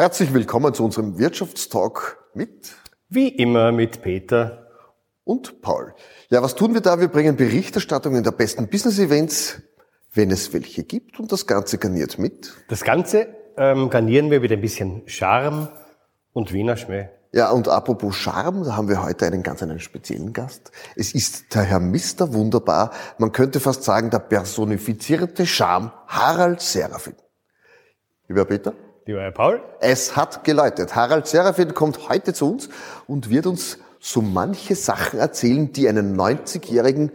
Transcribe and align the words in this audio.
Herzlich 0.00 0.32
willkommen 0.32 0.72
zu 0.72 0.82
unserem 0.82 1.18
Wirtschaftstalk 1.18 2.24
mit 2.32 2.72
Wie 3.10 3.28
immer 3.28 3.70
mit 3.70 4.00
Peter 4.00 4.66
und 5.24 5.60
Paul. 5.60 5.92
Ja, 6.30 6.42
was 6.42 6.54
tun 6.54 6.72
wir 6.72 6.80
da? 6.80 7.00
Wir 7.00 7.08
bringen 7.08 7.36
Berichterstattungen 7.36 8.24
der 8.24 8.30
besten 8.30 8.68
Business-Events, 8.68 9.60
wenn 10.14 10.30
es 10.30 10.54
welche 10.54 10.84
gibt, 10.84 11.20
und 11.20 11.30
das 11.30 11.46
Ganze 11.46 11.76
garniert 11.76 12.18
mit. 12.18 12.50
Das 12.68 12.82
Ganze 12.82 13.26
ähm, 13.58 13.90
garnieren 13.90 14.30
wir 14.30 14.40
mit 14.40 14.50
ein 14.50 14.62
bisschen 14.62 15.02
Charme 15.04 15.68
und 16.32 16.54
Wiener 16.54 16.78
Schmäh. 16.78 17.10
Ja, 17.32 17.50
und 17.50 17.68
apropos 17.68 18.16
Charme, 18.16 18.64
da 18.64 18.76
haben 18.76 18.88
wir 18.88 19.02
heute 19.02 19.26
einen 19.26 19.42
ganz 19.42 19.62
einen 19.62 19.80
speziellen 19.80 20.32
Gast. 20.32 20.72
Es 20.96 21.14
ist 21.14 21.54
der 21.54 21.64
Herr 21.64 21.78
Mister 21.78 22.32
Wunderbar, 22.32 22.92
man 23.18 23.32
könnte 23.32 23.60
fast 23.60 23.84
sagen, 23.84 24.08
der 24.08 24.20
personifizierte 24.20 25.44
Charme 25.44 25.92
Harald 26.06 26.62
Serafin. 26.62 27.16
Lieber 28.28 28.46
Peter? 28.46 28.72
Lieber 29.10 29.22
Herr 29.22 29.32
Paul? 29.32 29.60
Es 29.80 30.14
hat 30.14 30.44
geläutet. 30.44 30.94
Harald 30.94 31.26
Serafin 31.26 31.74
kommt 31.74 32.08
heute 32.08 32.32
zu 32.32 32.48
uns 32.48 32.68
und 33.08 33.28
wird 33.28 33.44
uns 33.46 33.78
so 33.98 34.22
manche 34.22 34.76
Sachen 34.76 35.18
erzählen, 35.18 35.72
die 35.72 35.88
einen 35.88 36.16
90-Jährigen 36.16 37.10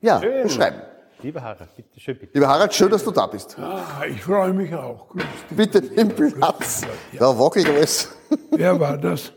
ja, 0.00 0.22
schön. 0.22 0.42
beschreiben. 0.44 0.80
Lieber 1.20 1.42
Harald, 1.42 1.68
bitte 1.76 2.00
schön, 2.00 2.18
bitte. 2.18 2.32
Lieber 2.32 2.48
Harald, 2.48 2.72
schön, 2.72 2.88
dass 2.88 3.04
du 3.04 3.10
da 3.10 3.26
bist. 3.26 3.58
Ah, 3.58 4.06
ich 4.08 4.22
freue 4.22 4.54
mich 4.54 4.74
auch. 4.74 5.10
Grüß 5.10 5.22
dich. 5.50 5.56
Bitte 5.58 5.82
nimm 5.82 6.08
Platz. 6.08 6.86
Da 7.18 7.38
wackelt 7.38 7.68
alles. 7.68 8.08
Wer 8.52 8.80
war 8.80 8.96
das? 8.96 9.30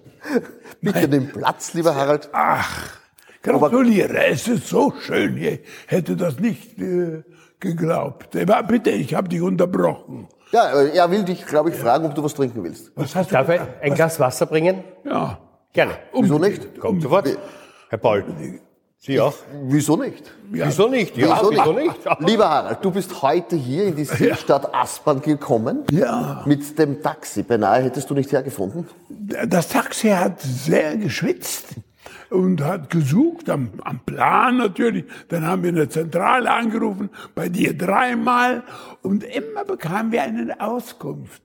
Bitte 0.79 1.09
nimm 1.09 1.27
Platz, 1.27 1.73
lieber 1.73 1.93
Harald. 1.93 2.29
Ach, 2.31 2.99
gratuliere. 3.43 4.27
Es 4.27 4.47
ist 4.47 4.69
so 4.69 4.93
schön. 5.01 5.35
Ich 5.35 5.59
hätte 5.87 6.15
das 6.15 6.39
nicht 6.39 6.79
äh, 6.79 7.23
geglaubt. 7.59 8.33
Aber 8.37 8.63
bitte, 8.63 8.91
ich 8.91 9.13
habe 9.13 9.27
dich 9.27 9.41
unterbrochen. 9.41 10.29
Ja, 10.51 10.81
äh, 10.81 10.95
er 10.95 11.09
will 11.09 11.23
dich, 11.23 11.45
glaube 11.45 11.69
ich, 11.69 11.75
fragen, 11.75 12.05
ob 12.05 12.15
du 12.15 12.23
was 12.23 12.33
trinken 12.33 12.63
willst. 12.63 12.91
Was 12.95 13.15
hast 13.15 13.31
Darf 13.31 13.47
du? 13.47 13.55
ich 13.55 13.61
ein 13.81 13.93
Glas 13.93 14.19
Wasser 14.19 14.45
bringen? 14.45 14.83
Ja. 15.05 15.37
Gerne. 15.73 15.93
Wieso 16.13 16.37
nicht? 16.37 16.79
Kommt 16.79 17.01
sofort. 17.01 17.29
Herr 17.89 17.97
Paul. 17.97 18.25
Sie 19.03 19.19
auch? 19.19 19.33
Wieso 19.63 19.97
nicht? 19.97 20.31
Wieso 20.51 20.87
nicht? 20.87 21.17
Ja, 21.17 21.39
Wieso 21.39 21.49
wieso 21.51 21.73
nicht? 21.73 22.05
nicht? 22.05 22.19
Lieber 22.29 22.47
Harald, 22.49 22.85
du 22.85 22.91
bist 22.91 23.21
heute 23.23 23.55
hier 23.55 23.85
in 23.85 23.95
die 23.95 24.05
Stadt 24.05 24.75
Aspern 24.75 25.21
gekommen. 25.21 25.85
Ja. 25.89 26.43
Mit 26.45 26.77
dem 26.77 27.01
Taxi. 27.01 27.41
Beinahe 27.41 27.81
hättest 27.83 28.09
du 28.09 28.13
nicht 28.13 28.31
hergefunden. 28.31 28.87
Das 29.47 29.69
Taxi 29.69 30.09
hat 30.09 30.39
sehr 30.41 30.97
geschwitzt 30.97 31.69
und 32.31 32.63
hat 32.63 32.89
gesucht 32.89 33.49
am, 33.49 33.71
am 33.83 33.99
Plan 34.05 34.57
natürlich. 34.57 35.05
Dann 35.27 35.45
haben 35.45 35.63
wir 35.63 35.69
in 35.69 35.75
der 35.75 35.89
Zentrale 35.89 36.49
angerufen, 36.49 37.09
bei 37.35 37.49
dir 37.49 37.77
dreimal 37.77 38.63
und 39.01 39.23
immer 39.23 39.65
bekamen 39.65 40.11
wir 40.11 40.23
eine 40.23 40.59
Auskunft. 40.59 41.41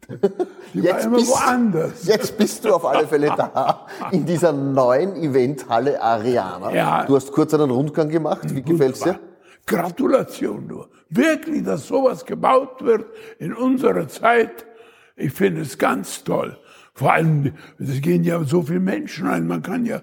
Die 0.73 0.85
war 0.85 1.01
immer 1.01 1.19
woanders. 1.19 2.07
jetzt 2.07 2.39
bist 2.39 2.65
du 2.65 2.75
auf 2.75 2.85
alle 2.85 3.07
Fälle 3.07 3.35
da, 3.37 3.87
in 4.13 4.27
dieser 4.27 4.53
neuen 4.53 5.17
Eventhalle 5.17 6.01
Ariana. 6.01 6.73
Ja. 6.73 7.05
Du 7.05 7.17
hast 7.17 7.33
kurz 7.33 7.53
einen 7.53 7.71
Rundgang 7.71 8.09
gemacht. 8.09 8.43
Wie 8.55 8.63
gefällt's 8.63 9.01
dir? 9.01 9.19
Gratulation 9.67 10.69
nur. 10.69 10.89
Wirklich, 11.11 11.65
dass 11.65 11.89
sowas 11.89 12.25
gebaut 12.25 12.85
wird 12.85 13.07
in 13.41 13.53
unserer 13.53 14.07
Zeit. 14.07 14.65
Ich 15.17 15.33
finde 15.33 15.63
es 15.63 15.79
ganz 15.79 16.23
toll. 16.23 16.57
Vor 16.95 17.13
allem, 17.13 17.53
es 17.79 18.01
gehen 18.01 18.23
ja 18.23 18.43
so 18.45 18.63
viele 18.63 18.81
Menschen 18.81 19.27
rein. 19.27 19.47
Man 19.47 19.63
kann 19.63 19.85
ja 19.85 20.03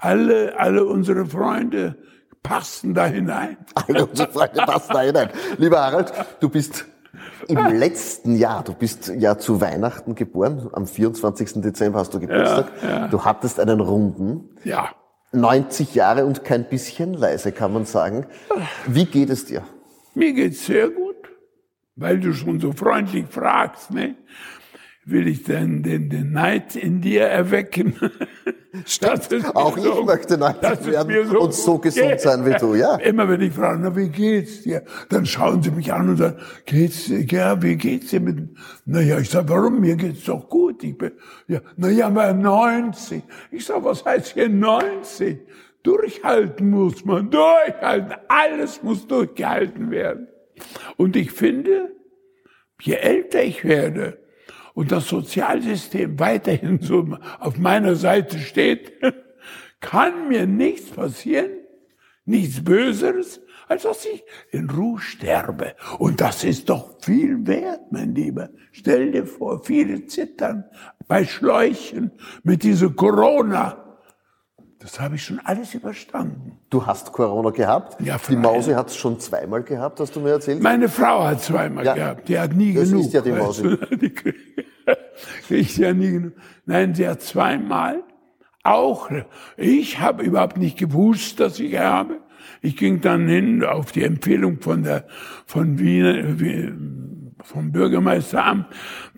alle, 0.00 0.58
alle 0.58 0.84
unsere 0.84 1.26
Freunde 1.26 1.96
passen 2.42 2.94
da 2.94 3.06
hinein. 3.06 3.58
Alle 3.74 4.06
unsere 4.06 4.32
Freunde 4.32 4.62
passen 4.64 4.92
da 4.94 5.02
hinein. 5.02 5.28
Lieber 5.58 5.80
Harald, 5.84 6.12
du 6.40 6.48
bist 6.48 6.86
im 7.48 7.58
letzten 7.78 8.36
Jahr, 8.36 8.64
du 8.64 8.72
bist 8.72 9.12
ja 9.18 9.36
zu 9.36 9.60
Weihnachten 9.60 10.14
geboren, 10.14 10.70
am 10.72 10.86
24. 10.86 11.60
Dezember 11.60 11.98
hast 11.98 12.14
du 12.14 12.20
Geburtstag. 12.20 13.10
Du 13.10 13.24
hattest 13.24 13.60
einen 13.60 13.80
Runden. 13.80 14.56
Ja. 14.64 14.90
90 15.32 15.94
Jahre 15.94 16.24
und 16.24 16.44
kein 16.44 16.64
bisschen 16.68 17.14
leise, 17.14 17.52
kann 17.52 17.72
man 17.72 17.84
sagen. 17.84 18.26
Wie 18.86 19.04
geht 19.04 19.30
es 19.30 19.44
dir? 19.44 19.62
Mir 20.14 20.32
geht's 20.32 20.66
sehr 20.66 20.88
gut, 20.88 21.16
weil 21.94 22.18
du 22.18 22.32
schon 22.32 22.58
so 22.58 22.72
freundlich 22.72 23.26
fragst, 23.28 23.92
ne? 23.92 24.16
Will 25.06 25.26
ich 25.28 25.44
denn 25.44 25.82
den, 25.82 26.10
den 26.10 26.32
Neid 26.32 26.76
in 26.76 27.00
dir 27.00 27.22
erwecken? 27.24 27.94
Ist 28.84 29.04
Auch 29.56 29.76
ich 29.76 29.82
so- 29.82 30.04
möchte 30.04 30.38
das 30.38 30.60
90 30.62 30.70
ist 30.70 30.86
werden 30.86 31.08
mir 31.08 31.40
und 31.40 31.52
so 31.52 31.78
gesund 31.78 32.08
geht. 32.10 32.20
sein 32.20 32.46
wie 32.46 32.52
du, 32.52 32.74
ja. 32.76 32.96
Immer 32.96 33.28
wenn 33.28 33.40
ich 33.40 33.52
frage, 33.52 33.80
na, 33.82 33.96
wie 33.96 34.08
geht's 34.08 34.62
dir? 34.62 34.84
Dann 35.08 35.26
schauen 35.26 35.60
sie 35.62 35.72
mich 35.72 35.92
an 35.92 36.10
und 36.10 36.16
sagen, 36.18 36.36
geht's 36.66 37.06
dir, 37.06 37.20
ja, 37.24 37.60
wie 37.62 37.74
geht's 37.76 38.10
dir 38.10 38.20
mit, 38.20 38.38
na 38.86 39.00
ja, 39.00 39.18
ich 39.18 39.28
sag, 39.28 39.48
warum? 39.48 39.80
Mir 39.80 39.96
geht's 39.96 40.24
doch 40.24 40.48
gut. 40.48 40.84
Ich 40.84 40.96
bin, 40.96 41.10
ja, 41.48 41.60
na 41.76 41.88
ja, 41.88 42.06
aber 42.06 42.32
90. 42.32 43.22
Ich 43.50 43.64
sag, 43.64 43.82
was 43.82 44.04
heißt 44.04 44.34
hier 44.34 44.48
90? 44.48 45.40
Durchhalten 45.82 46.70
muss 46.70 47.04
man, 47.04 47.28
durchhalten. 47.30 48.14
Alles 48.28 48.82
muss 48.84 49.04
durchgehalten 49.06 49.90
werden. 49.90 50.28
Und 50.96 51.16
ich 51.16 51.32
finde, 51.32 51.90
je 52.80 52.94
älter 52.94 53.42
ich 53.42 53.64
werde 53.64 54.18
und 54.74 54.92
das 54.92 55.08
Sozialsystem 55.08 56.18
weiterhin 56.18 56.80
so 56.80 57.06
auf 57.38 57.58
meiner 57.58 57.94
Seite 57.96 58.38
steht, 58.38 58.92
kann 59.80 60.28
mir 60.28 60.46
nichts 60.46 60.90
passieren, 60.90 61.50
nichts 62.24 62.62
Böseres, 62.62 63.40
als 63.68 63.82
dass 63.84 64.04
ich 64.04 64.22
in 64.50 64.68
Ruhe 64.68 64.98
sterbe. 65.00 65.74
Und 65.98 66.20
das 66.20 66.42
ist 66.44 66.68
doch 66.68 66.96
viel 67.02 67.46
wert, 67.46 67.80
mein 67.92 68.14
Lieber. 68.14 68.50
Stell 68.72 69.12
dir 69.12 69.26
vor, 69.26 69.62
viele 69.64 70.06
zittern 70.06 70.64
bei 71.06 71.24
Schläuchen 71.24 72.10
mit 72.42 72.62
dieser 72.64 72.90
Corona. 72.90 73.76
Das 74.80 74.98
habe 74.98 75.16
ich 75.16 75.24
schon 75.24 75.38
alles 75.44 75.74
überstanden. 75.74 76.58
Du 76.70 76.86
hast 76.86 77.12
Corona 77.12 77.50
gehabt. 77.50 78.00
Ja, 78.00 78.16
Die. 78.28 78.34
Mausi 78.34 78.72
hat 78.72 78.88
es 78.88 78.96
schon 78.96 79.20
zweimal 79.20 79.62
gehabt, 79.62 80.00
hast 80.00 80.16
du 80.16 80.20
mir 80.20 80.30
erzählt. 80.30 80.62
Meine 80.62 80.88
Frau 80.88 81.22
hat 81.24 81.42
zweimal 81.42 81.84
Ja. 81.84 81.94
gehabt. 81.94 82.28
Die 82.28 82.38
hat 82.38 82.54
nie 82.54 82.72
Das 82.72 82.88
genug. 82.88 83.04
ist 83.04 83.12
ja 83.12 83.20
die 83.20 83.32
Mausi. 83.32 83.62
kriegt 85.46 85.76
ja 85.76 85.92
nie 85.92 86.10
genug. 86.12 86.32
Nein, 86.66 86.94
sie 86.94 87.08
hat 87.08 87.22
zweimal. 87.22 88.02
Auch 88.62 89.10
ich 89.56 90.00
habe 90.00 90.22
überhaupt 90.22 90.58
nicht 90.58 90.78
gewusst, 90.78 91.40
dass 91.40 91.58
ich 91.60 91.78
habe. 91.78 92.18
Ich 92.62 92.76
ging 92.76 93.00
dann 93.00 93.26
hin 93.26 93.64
auf 93.64 93.92
die 93.92 94.04
Empfehlung 94.04 94.60
von 94.60 94.82
der 94.82 95.06
von 95.46 95.78
Wiener 95.78 96.38
wie- 96.40 96.72
vom 97.42 97.72
Bürgermeisteramt. 97.72 98.66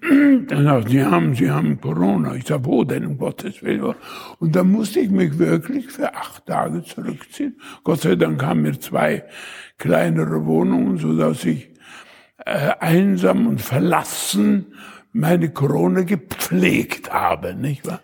Dann 0.01 0.65
sagt, 0.65 0.91
sie 0.91 1.05
haben, 1.05 1.35
sie 1.35 1.51
haben 1.51 1.81
Corona. 1.81 2.37
Ich 2.37 2.47
sag, 2.47 2.65
wo 2.65 2.85
denn, 2.85 3.05
um 3.05 3.19
Gottes 3.19 3.63
Willen? 3.65 3.95
Und 4.39 4.55
dann 4.55 4.71
musste 4.71 5.01
ich 5.01 5.11
mich 5.11 5.39
wirklich 5.41 5.91
für 5.91 6.15
acht 6.15 6.47
Tage 6.47 6.85
zurückziehen. 6.85 7.61
Gott 7.83 8.03
sei 8.03 8.15
Dank 8.15 8.41
haben 8.45 8.65
wir 8.65 8.79
zwei 8.81 9.25
kleinere 9.79 10.47
Wohnungen, 10.47 10.99
so 10.99 11.17
dass 11.17 11.45
ich 11.45 11.71
äh, 12.47 12.71
einsam 12.79 13.47
und 13.49 13.61
verlassen 13.61 14.75
meine 15.13 15.51
Corona 15.51 16.03
gepflegt 16.03 17.13
habe, 17.13 17.55
nicht 17.55 17.87
wahr? 17.87 18.01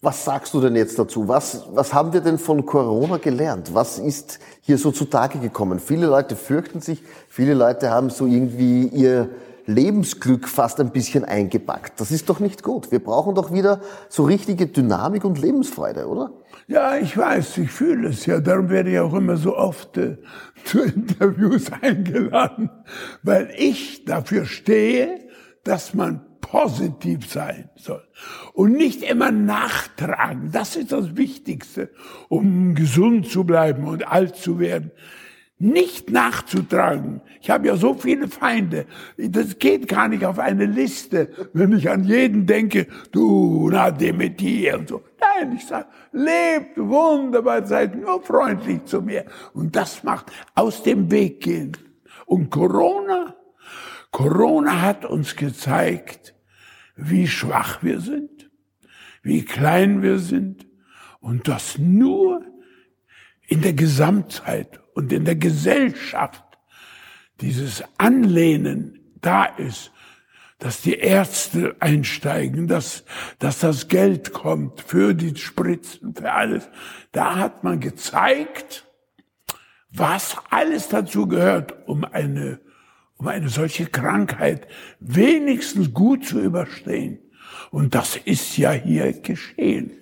Was 0.00 0.24
sagst 0.24 0.52
du 0.52 0.60
denn 0.60 0.76
jetzt 0.76 0.98
dazu? 0.98 1.28
Was, 1.28 1.64
was 1.72 1.94
haben 1.94 2.12
wir 2.12 2.20
denn 2.20 2.36
von 2.36 2.66
Corona 2.66 3.16
gelernt? 3.16 3.72
Was 3.72 3.98
ist 3.98 4.38
hier 4.60 4.76
so 4.76 4.92
zutage 4.92 5.38
gekommen? 5.38 5.78
Viele 5.78 6.06
Leute 6.06 6.36
fürchten 6.36 6.82
sich, 6.82 7.02
viele 7.26 7.54
Leute 7.54 7.90
haben 7.90 8.10
so 8.10 8.26
irgendwie 8.26 8.86
ihr 8.88 9.30
Lebensglück 9.66 10.46
fast 10.46 10.78
ein 10.78 10.90
bisschen 10.90 11.24
eingepackt. 11.24 11.98
Das 12.00 12.10
ist 12.10 12.28
doch 12.28 12.38
nicht 12.38 12.62
gut. 12.62 12.92
Wir 12.92 13.02
brauchen 13.02 13.34
doch 13.34 13.50
wieder 13.50 13.80
so 14.10 14.24
richtige 14.24 14.66
Dynamik 14.66 15.24
und 15.24 15.40
Lebensfreude, 15.40 16.06
oder? 16.06 16.32
Ja, 16.66 16.96
ich 16.96 17.16
weiß, 17.16 17.56
ich 17.58 17.70
fühle 17.70 18.08
es 18.08 18.26
ja. 18.26 18.40
Darum 18.40 18.68
werde 18.68 18.90
ich 18.90 18.98
auch 18.98 19.14
immer 19.14 19.38
so 19.38 19.56
oft 19.56 19.96
äh, 19.96 20.18
zu 20.64 20.82
Interviews 20.82 21.72
eingeladen, 21.80 22.70
weil 23.22 23.50
ich 23.56 24.04
dafür 24.04 24.44
stehe, 24.44 25.20
dass 25.64 25.94
man 25.94 26.20
positiv 26.44 27.30
sein 27.30 27.70
soll 27.74 28.06
und 28.52 28.72
nicht 28.72 29.02
immer 29.02 29.30
nachtragen. 29.30 30.50
Das 30.52 30.76
ist 30.76 30.92
das 30.92 31.16
Wichtigste, 31.16 31.90
um 32.28 32.74
gesund 32.74 33.28
zu 33.28 33.44
bleiben 33.44 33.84
und 33.84 34.06
alt 34.06 34.36
zu 34.36 34.58
werden. 34.58 34.90
Nicht 35.58 36.10
nachzutragen. 36.10 37.22
Ich 37.40 37.48
habe 37.48 37.68
ja 37.68 37.76
so 37.76 37.94
viele 37.94 38.28
Feinde. 38.28 38.84
Das 39.16 39.58
geht 39.58 39.88
gar 39.88 40.08
nicht 40.08 40.26
auf 40.26 40.38
eine 40.38 40.66
Liste, 40.66 41.30
wenn 41.54 41.72
ich 41.72 41.88
an 41.88 42.04
jeden 42.04 42.44
denke, 42.44 42.88
du, 43.12 43.70
na, 43.72 43.90
Demeter 43.90 44.78
und 44.78 44.88
so. 44.88 45.02
Nein, 45.20 45.56
ich 45.56 45.64
sage, 45.64 45.86
lebt 46.12 46.76
wunderbar, 46.76 47.64
seid 47.66 47.96
nur 47.96 48.22
freundlich 48.22 48.84
zu 48.84 49.00
mir. 49.00 49.24
Und 49.54 49.74
das 49.74 50.02
macht 50.02 50.26
aus 50.54 50.82
dem 50.82 51.10
Weg 51.10 51.40
gehen. 51.40 51.72
Und 52.26 52.50
Corona, 52.50 53.34
Corona 54.10 54.82
hat 54.82 55.04
uns 55.06 55.34
gezeigt, 55.34 56.33
wie 56.96 57.26
schwach 57.26 57.82
wir 57.82 58.00
sind, 58.00 58.50
wie 59.22 59.44
klein 59.44 60.02
wir 60.02 60.18
sind 60.18 60.66
und 61.20 61.48
dass 61.48 61.78
nur 61.78 62.44
in 63.46 63.62
der 63.62 63.72
Gesamtheit 63.72 64.80
und 64.94 65.12
in 65.12 65.24
der 65.24 65.36
Gesellschaft 65.36 66.44
dieses 67.40 67.82
Anlehnen 67.98 69.00
da 69.20 69.44
ist 69.44 69.90
dass 70.64 70.80
die 70.80 70.94
Ärzte 70.94 71.76
einsteigen, 71.80 72.68
dass, 72.68 73.04
dass 73.38 73.58
das 73.58 73.88
Geld 73.88 74.32
kommt 74.32 74.80
für 74.80 75.12
die 75.12 75.36
Spritzen, 75.36 76.14
für 76.14 76.32
alles. 76.32 76.70
Da 77.12 77.36
hat 77.36 77.64
man 77.64 77.80
gezeigt, 77.80 78.86
was 79.90 80.36
alles 80.48 80.88
dazu 80.88 81.26
gehört, 81.26 81.86
um 81.86 82.04
eine, 82.04 82.60
um 83.18 83.28
eine 83.28 83.48
solche 83.48 83.86
Krankheit 83.86 84.66
wenigstens 85.00 85.92
gut 85.92 86.26
zu 86.26 86.40
überstehen. 86.40 87.18
Und 87.70 87.94
das 87.94 88.16
ist 88.16 88.56
ja 88.56 88.72
hier 88.72 89.12
geschehen. 89.12 89.92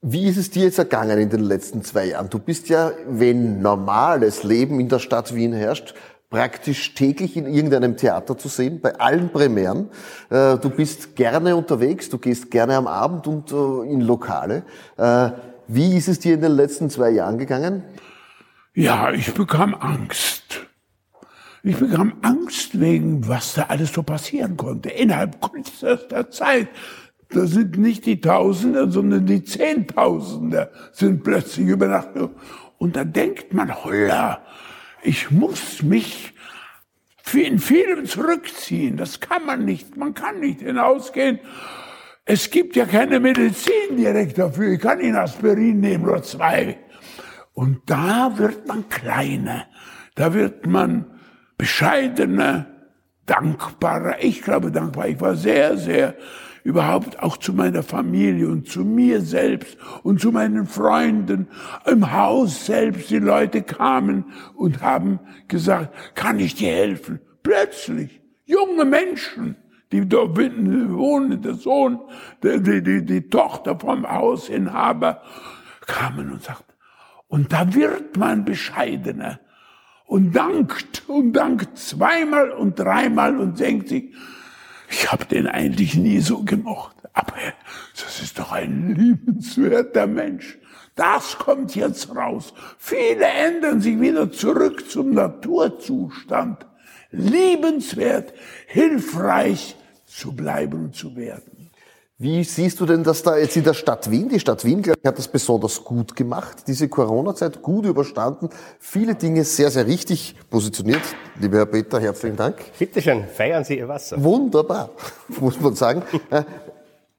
Wie 0.00 0.28
ist 0.28 0.36
es 0.36 0.50
dir 0.50 0.64
jetzt 0.64 0.78
ergangen 0.78 1.18
in 1.18 1.30
den 1.30 1.40
letzten 1.40 1.82
zwei 1.82 2.06
Jahren? 2.06 2.30
Du 2.30 2.38
bist 2.38 2.68
ja, 2.68 2.92
wenn 3.08 3.60
normales 3.60 4.44
Leben 4.44 4.78
in 4.78 4.88
der 4.88 5.00
Stadt 5.00 5.34
Wien 5.34 5.52
herrscht, 5.52 5.94
praktisch 6.30 6.94
täglich 6.94 7.36
in 7.36 7.46
irgendeinem 7.46 7.96
Theater 7.96 8.36
zu 8.36 8.48
sehen, 8.48 8.80
bei 8.80 8.94
allen 8.98 9.30
Premieren. 9.30 9.88
Äh, 10.30 10.58
du 10.58 10.70
bist 10.70 11.16
gerne 11.16 11.56
unterwegs, 11.56 12.08
du 12.10 12.18
gehst 12.18 12.50
gerne 12.50 12.76
am 12.76 12.86
Abend 12.86 13.26
und 13.26 13.50
äh, 13.50 13.92
in 13.92 14.02
Lokale. 14.02 14.62
Äh, 14.96 15.30
wie 15.66 15.96
ist 15.96 16.08
es 16.08 16.18
dir 16.18 16.34
in 16.34 16.40
den 16.42 16.52
letzten 16.52 16.90
zwei 16.90 17.10
Jahren 17.10 17.38
gegangen? 17.38 17.82
Ja, 18.74 19.10
ich 19.10 19.32
bekam 19.34 19.74
Angst. 19.74 20.67
Ich 21.62 21.76
bekam 21.76 22.14
Angst 22.22 22.80
wegen, 22.80 23.26
was 23.26 23.54
da 23.54 23.64
alles 23.64 23.92
so 23.92 24.02
passieren 24.02 24.56
konnte. 24.56 24.90
Innerhalb 24.90 25.40
kürzester 25.40 26.30
Zeit. 26.30 26.68
Das 27.30 27.50
sind 27.50 27.76
nicht 27.76 28.06
die 28.06 28.20
Tausende, 28.20 28.90
sondern 28.90 29.26
die 29.26 29.44
Zehntausende 29.44 30.70
sind 30.92 31.24
plötzlich 31.24 31.66
über 31.66 31.88
Nacht. 31.88 32.08
Und 32.78 32.96
da 32.96 33.04
denkt 33.04 33.52
man, 33.52 33.84
holla, 33.84 34.42
ich 35.02 35.30
muss 35.30 35.82
mich 35.82 36.32
in 37.34 37.58
vielem 37.58 38.06
zurückziehen. 38.06 38.96
Das 38.96 39.20
kann 39.20 39.44
man 39.44 39.64
nicht. 39.64 39.96
Man 39.96 40.14
kann 40.14 40.40
nicht 40.40 40.60
hinausgehen. 40.60 41.40
Es 42.24 42.50
gibt 42.50 42.76
ja 42.76 42.84
keine 42.84 43.20
Medizin 43.20 43.96
direkt 43.96 44.38
dafür. 44.38 44.72
Ich 44.72 44.80
kann 44.80 45.00
Ihnen 45.00 45.16
Aspirin 45.16 45.80
nehmen 45.80 46.04
oder 46.04 46.22
zwei. 46.22 46.78
Und 47.52 47.80
da 47.86 48.38
wird 48.38 48.66
man 48.66 48.88
kleiner. 48.88 49.66
Da 50.14 50.32
wird 50.32 50.66
man 50.66 51.17
bescheidener, 51.58 52.66
dankbarer. 53.26 54.22
Ich 54.22 54.42
glaube 54.42 54.70
dankbar. 54.72 55.08
Ich 55.08 55.20
war 55.20 55.36
sehr, 55.36 55.76
sehr 55.76 56.14
überhaupt 56.64 57.22
auch 57.22 57.36
zu 57.36 57.52
meiner 57.52 57.82
Familie 57.82 58.48
und 58.48 58.68
zu 58.68 58.84
mir 58.84 59.20
selbst 59.20 59.76
und 60.02 60.20
zu 60.20 60.32
meinen 60.32 60.66
Freunden. 60.66 61.48
Im 61.86 62.12
Haus 62.12 62.66
selbst, 62.66 63.10
die 63.10 63.18
Leute 63.18 63.62
kamen 63.62 64.24
und 64.54 64.82
haben 64.82 65.20
gesagt, 65.48 66.14
kann 66.14 66.38
ich 66.38 66.54
dir 66.54 66.70
helfen? 66.70 67.20
Plötzlich, 67.42 68.20
junge 68.44 68.84
Menschen, 68.84 69.56
die 69.92 70.06
dort 70.06 70.36
wohnen, 70.36 71.40
der 71.40 71.54
Sohn, 71.54 72.00
die, 72.42 72.60
die, 72.62 72.82
die, 72.82 73.04
die 73.04 73.28
Tochter 73.28 73.78
vom 73.78 74.06
Hausinhaber, 74.06 75.22
kamen 75.86 76.32
und 76.32 76.42
sagten, 76.42 76.74
und 77.28 77.52
da 77.52 77.74
wird 77.74 78.16
man 78.16 78.44
bescheidener 78.44 79.40
und 80.08 80.32
dankt 80.32 81.04
und 81.06 81.34
dankt 81.34 81.78
zweimal 81.78 82.50
und 82.50 82.78
dreimal 82.78 83.38
und 83.38 83.60
denkt 83.60 83.90
sich, 83.90 84.14
ich 84.90 85.12
habe 85.12 85.26
den 85.26 85.46
eigentlich 85.46 85.96
nie 85.96 86.20
so 86.20 86.42
gemocht. 86.42 86.96
Aber 87.12 87.34
das 87.94 88.22
ist 88.22 88.38
doch 88.38 88.50
ein 88.52 88.94
liebenswerter 88.94 90.06
Mensch. 90.06 90.58
Das 90.94 91.38
kommt 91.38 91.76
jetzt 91.76 92.16
raus. 92.16 92.54
Viele 92.78 93.26
ändern 93.26 93.82
sich 93.82 94.00
wieder 94.00 94.32
zurück 94.32 94.90
zum 94.90 95.12
Naturzustand. 95.12 96.66
Liebenswert, 97.10 98.32
hilfreich 98.66 99.76
zu 100.06 100.34
bleiben 100.34 100.86
und 100.86 100.96
zu 100.96 101.16
werden. 101.16 101.57
Wie 102.20 102.42
siehst 102.42 102.80
du 102.80 102.84
denn 102.84 103.04
das 103.04 103.22
da 103.22 103.38
jetzt 103.38 103.56
in 103.56 103.62
der 103.62 103.74
Stadt 103.74 104.10
Wien? 104.10 104.28
Die 104.28 104.40
Stadt 104.40 104.64
Wien, 104.64 104.82
glaube 104.82 104.98
ich, 105.00 105.06
hat 105.06 105.16
das 105.18 105.28
besonders 105.28 105.84
gut 105.84 106.16
gemacht, 106.16 106.64
diese 106.66 106.88
Corona-Zeit 106.88 107.62
gut 107.62 107.84
überstanden, 107.84 108.48
viele 108.80 109.14
Dinge 109.14 109.44
sehr, 109.44 109.70
sehr 109.70 109.86
richtig 109.86 110.34
positioniert. 110.50 111.02
Lieber 111.40 111.58
Herr 111.58 111.66
Peter, 111.66 112.00
herzlichen 112.00 112.34
Dank. 112.34 112.56
Bitte 112.76 113.00
schön, 113.00 113.22
feiern 113.32 113.62
Sie 113.62 113.78
Ihr 113.78 113.86
Wasser. 113.86 114.20
Wunderbar, 114.20 114.90
muss 115.40 115.60
man 115.60 115.76
sagen. 115.76 116.02
Äh, 116.30 116.42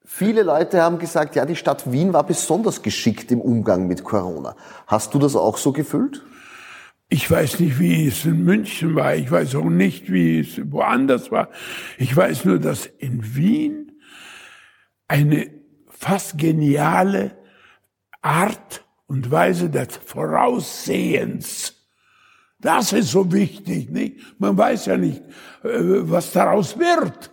viele 0.03 0.43
Leute 0.43 0.81
haben 0.81 0.99
gesagt, 0.99 1.33
ja, 1.37 1.45
die 1.45 1.55
Stadt 1.55 1.89
Wien 1.89 2.11
war 2.11 2.25
besonders 2.25 2.81
geschickt 2.81 3.31
im 3.31 3.39
Umgang 3.39 3.87
mit 3.87 4.03
Corona. 4.03 4.53
Hast 4.85 5.13
du 5.13 5.19
das 5.19 5.37
auch 5.37 5.55
so 5.55 5.71
gefühlt? 5.71 6.25
Ich 7.07 7.31
weiß 7.31 7.61
nicht, 7.61 7.79
wie 7.79 8.05
es 8.05 8.25
in 8.25 8.43
München 8.43 8.95
war. 8.95 9.15
Ich 9.15 9.31
weiß 9.31 9.55
auch 9.55 9.63
nicht, 9.63 10.11
wie 10.11 10.41
es 10.41 10.59
woanders 10.69 11.31
war. 11.31 11.47
Ich 11.97 12.13
weiß 12.13 12.43
nur, 12.43 12.59
dass 12.59 12.85
in 12.85 13.33
Wien 13.33 13.88
eine 15.09 15.51
fast 15.89 16.37
geniale 16.37 17.35
Art 18.21 18.85
und 19.07 19.29
Weise 19.29 19.69
des 19.69 19.97
Voraussehens. 19.97 21.75
Das 22.59 22.93
ist 22.93 23.11
so 23.11 23.31
wichtig, 23.31 23.89
nicht? 23.89 24.39
Man 24.39 24.57
weiß 24.57 24.85
ja 24.85 24.97
nicht, 24.97 25.21
äh, 25.63 25.69
was 26.09 26.31
daraus 26.31 26.77
wird. 26.77 27.31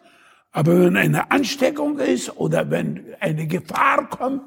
Aber 0.53 0.81
wenn 0.81 0.97
eine 0.97 1.31
Ansteckung 1.31 1.99
ist 1.99 2.37
oder 2.37 2.71
wenn 2.71 3.15
eine 3.21 3.47
Gefahr 3.47 4.09
kommt, 4.09 4.43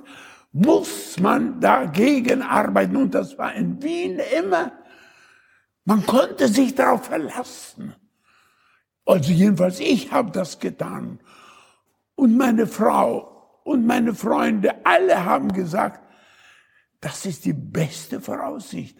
muss 0.51 1.19
man 1.19 1.59
dagegen 1.61 2.41
arbeiten. 2.41 2.95
Und 2.95 3.13
das 3.13 3.37
war 3.37 3.53
in 3.53 3.81
Wien 3.83 4.19
immer. 4.37 4.71
Man 5.85 6.05
konnte 6.05 6.47
sich 6.47 6.73
darauf 6.73 7.05
verlassen. 7.05 7.93
Also 9.05 9.31
jedenfalls 9.31 9.79
ich 9.79 10.11
habe 10.11 10.31
das 10.31 10.59
getan 10.59 11.19
und 12.19 12.35
meine 12.35 12.67
Frau 12.67 13.61
und 13.63 13.87
meine 13.87 14.13
Freunde, 14.13 14.85
alle 14.85 15.23
haben 15.23 15.53
gesagt, 15.53 16.01
das 16.99 17.25
ist 17.25 17.45
die 17.45 17.53
beste 17.53 18.19
Voraussicht. 18.19 18.97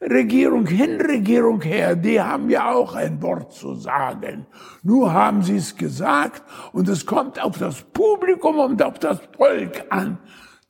Regierung 0.00 0.66
hin, 0.66 0.98
Regierung 1.00 1.60
her, 1.60 1.94
die 1.94 2.18
haben 2.18 2.48
ja 2.48 2.72
auch 2.72 2.94
ein 2.94 3.20
Wort 3.20 3.52
zu 3.52 3.74
sagen. 3.74 4.46
Nur 4.82 5.12
haben 5.12 5.42
sie 5.42 5.56
es 5.56 5.76
gesagt 5.76 6.42
und 6.72 6.88
es 6.88 7.04
kommt 7.04 7.38
auf 7.40 7.58
das 7.58 7.82
Publikum 7.82 8.58
und 8.58 8.82
auf 8.82 8.98
das 8.98 9.20
Volk 9.36 9.84
an, 9.90 10.18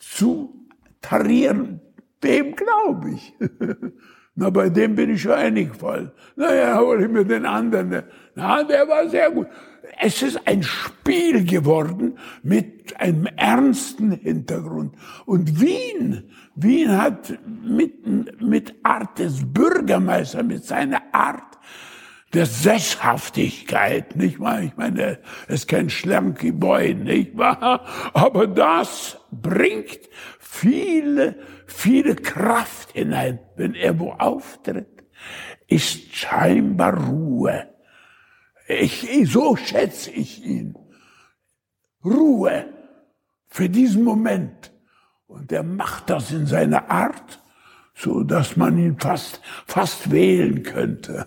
zu 0.00 0.66
tarieren. 1.00 1.80
Dem 2.22 2.56
glaube 2.56 3.12
ich. 3.12 3.34
Na, 4.34 4.50
bei 4.50 4.70
dem 4.70 4.94
bin 4.94 5.10
ich 5.10 5.22
schon 5.22 5.32
einig 5.32 5.76
voll. 5.76 6.10
Naja, 6.36 6.78
hole 6.78 7.04
ich 7.04 7.10
mir 7.10 7.24
den 7.24 7.44
anderen. 7.44 8.02
Na, 8.34 8.62
der 8.62 8.88
war 8.88 9.08
sehr 9.08 9.30
gut 9.30 9.46
es 10.00 10.22
ist 10.22 10.46
ein 10.46 10.62
Spiel 10.62 11.44
geworden 11.44 12.18
mit 12.42 12.98
einem 13.00 13.26
ernsten 13.36 14.12
Hintergrund. 14.12 14.94
Und 15.26 15.60
Wien, 15.60 16.30
Wien 16.54 16.96
hat 16.96 17.38
mit, 17.46 18.40
mit 18.40 18.74
Art 18.82 19.18
des 19.18 19.40
Bürgermeisters, 19.44 20.44
mit 20.44 20.64
seiner 20.64 21.02
Art 21.12 21.58
der 22.32 22.46
Sesshaftigkeit, 22.46 24.16
nicht 24.16 24.40
wahr? 24.40 24.62
Ich 24.62 24.76
meine, 24.76 25.18
es 25.48 25.60
ist 25.60 25.68
kein 25.68 25.90
schlanky 25.90 26.50
Boy, 26.50 26.94
nicht 26.94 27.36
wahr? 27.36 27.84
Aber 28.14 28.46
das 28.46 29.18
bringt 29.30 30.00
viele, 30.38 31.36
viele 31.72 32.14
Kraft 32.14 32.92
hinein. 32.92 33.40
Wenn 33.56 33.74
er 33.74 33.98
wo 33.98 34.12
auftritt, 34.12 35.04
ist 35.66 36.14
scheinbar 36.14 37.08
Ruhe. 37.08 37.68
Ich, 38.68 39.06
so 39.30 39.56
schätze 39.56 40.10
ich 40.10 40.44
ihn. 40.44 40.76
Ruhe 42.04 42.66
für 43.48 43.68
diesen 43.68 44.04
Moment. 44.04 44.72
Und 45.26 45.52
er 45.52 45.62
macht 45.62 46.10
das 46.10 46.30
in 46.30 46.46
seiner 46.46 46.90
Art, 46.90 47.41
so 47.94 48.22
dass 48.22 48.56
man 48.56 48.78
ihn 48.78 48.96
fast, 48.98 49.40
fast 49.66 50.10
wählen 50.10 50.62
könnte. 50.62 51.26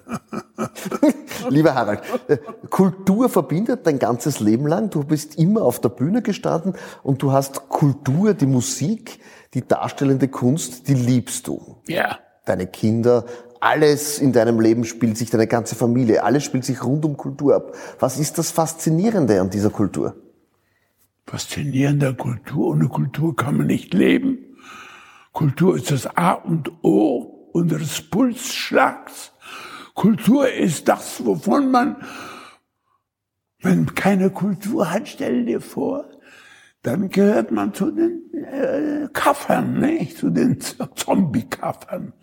Lieber 1.49 1.75
Harald, 1.75 2.01
äh, 2.27 2.37
Kultur 2.69 3.29
verbindet 3.29 3.85
dein 3.85 3.99
ganzes 3.99 4.39
Leben 4.39 4.67
lang. 4.67 4.89
Du 4.89 5.03
bist 5.03 5.37
immer 5.37 5.61
auf 5.61 5.79
der 5.79 5.89
Bühne 5.89 6.21
gestanden 6.21 6.73
und 7.03 7.21
du 7.21 7.31
hast 7.31 7.69
Kultur, 7.69 8.33
die 8.33 8.47
Musik, 8.47 9.19
die 9.53 9.67
darstellende 9.67 10.27
Kunst, 10.27 10.87
die 10.87 10.95
liebst 10.95 11.47
du. 11.47 11.77
Ja. 11.87 12.19
Deine 12.45 12.67
Kinder, 12.67 13.25
alles 13.59 14.19
in 14.19 14.33
deinem 14.33 14.59
Leben 14.59 14.85
spielt 14.85 15.17
sich, 15.17 15.29
deine 15.29 15.47
ganze 15.47 15.75
Familie, 15.75 16.23
alles 16.23 16.43
spielt 16.43 16.65
sich 16.65 16.83
rund 16.83 17.05
um 17.05 17.17
Kultur 17.17 17.55
ab. 17.55 17.73
Was 17.99 18.19
ist 18.19 18.37
das 18.37 18.51
Faszinierende 18.51 19.39
an 19.39 19.49
dieser 19.49 19.69
Kultur? 19.69 20.15
Faszinierende 21.25 22.13
Kultur. 22.13 22.67
Ohne 22.67 22.87
Kultur 22.87 23.35
kann 23.35 23.57
man 23.57 23.67
nicht 23.67 23.93
leben. 23.93 24.34
Kultur 25.35 25.75
ist 25.75 25.91
das 25.91 26.07
A 26.15 26.31
und 26.31 26.71
O 26.81 27.49
unseres 27.51 28.01
Pulsschlags. 28.01 29.33
Kultur 29.93 30.49
ist 30.49 30.87
das, 30.87 31.25
wovon 31.25 31.71
man, 31.71 31.97
wenn 33.59 33.93
keine 33.93 34.29
Kultur 34.29 34.89
hat, 34.89 35.09
stell 35.09 35.45
dir 35.45 35.59
vor, 35.59 36.05
dann 36.83 37.09
gehört 37.09 37.51
man 37.51 37.73
zu 37.73 37.91
den 37.91 38.33
äh, 38.33 39.09
Kaffern, 39.11 39.81
nicht? 39.81 40.17
zu 40.17 40.29
den 40.29 40.61
Zombie-Kaffern. 40.61 42.13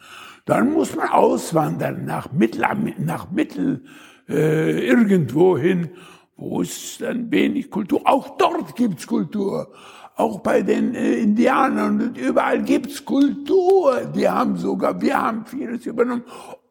Dann 0.47 0.73
muss 0.73 0.97
man 0.97 1.11
auswandern 1.11 2.07
nach 2.07 2.33
Mittel, 2.33 2.65
nach 2.97 3.31
Mittel 3.31 3.85
äh, 4.27 4.87
irgendwo 4.87 5.59
hin, 5.59 5.91
Wo 6.37 6.63
ist 6.63 7.01
dann 7.01 7.31
wenig 7.31 7.71
Kultur? 7.71 8.01
Auch 8.05 8.37
dort 8.39 8.75
gibt's 8.75 9.07
Kultur. 9.07 9.73
Auch 10.17 10.41
bei 10.41 10.63
den 10.63 10.95
äh, 10.95 11.15
Indianern 11.15 12.01
und 12.01 12.19
überall 12.19 12.63
gibt's 12.63 13.05
Kultur. 13.05 14.13
Die 14.15 14.29
haben 14.29 14.57
sogar, 14.57 15.01
wir 15.01 15.21
haben 15.21 15.47
vieles 15.47 15.87
übernommen. 15.87 16.25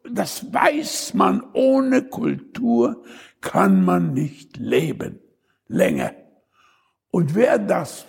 Das 0.09 0.53
weiß 0.53 1.13
man. 1.15 1.43
Ohne 1.53 2.03
Kultur 2.03 3.03
kann 3.39 3.83
man 3.83 4.13
nicht 4.13 4.57
leben. 4.57 5.19
Länger. 5.67 6.13
Und 7.09 7.35
wer 7.35 7.57
das, 7.57 8.05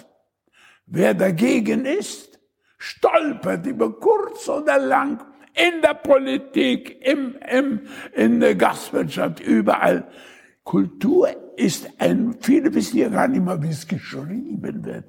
wer 0.87 1.15
dagegen 1.15 1.87
ist, 1.87 2.39
stolpert 2.79 3.67
über 3.67 3.99
kurz 3.99 4.49
oder 4.49 4.79
lang 4.79 5.25
in 5.55 5.81
der 5.83 5.95
Politik, 5.95 7.05
im, 7.07 7.37
im, 7.51 7.81
in 8.15 8.41
der 8.41 8.55
Gastwirtschaft, 8.55 9.41
überall. 9.41 10.09
Kultur 10.65 11.29
ist 11.57 11.89
ein, 11.99 12.37
viele 12.41 12.73
wissen 12.75 12.99
ja 12.99 13.09
gar 13.09 13.29
nicht 13.29 13.45
mal, 13.45 13.63
wie 13.63 13.71
es 13.71 13.87
geschrieben 13.87 14.85
wird. 14.85 15.05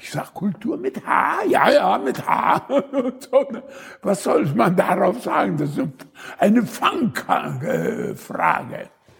Ich 0.00 0.10
sag 0.10 0.34
Kultur 0.34 0.76
mit 0.76 1.06
H, 1.06 1.44
ja, 1.48 1.70
ja, 1.70 1.98
mit 1.98 2.26
H. 2.26 2.66
Was 4.02 4.22
soll 4.22 4.46
man 4.54 4.74
darauf 4.76 5.22
sagen? 5.22 5.56
Das 5.56 5.70
ist 5.70 5.80
eine 6.38 6.64
Fangfrage. 6.64 8.16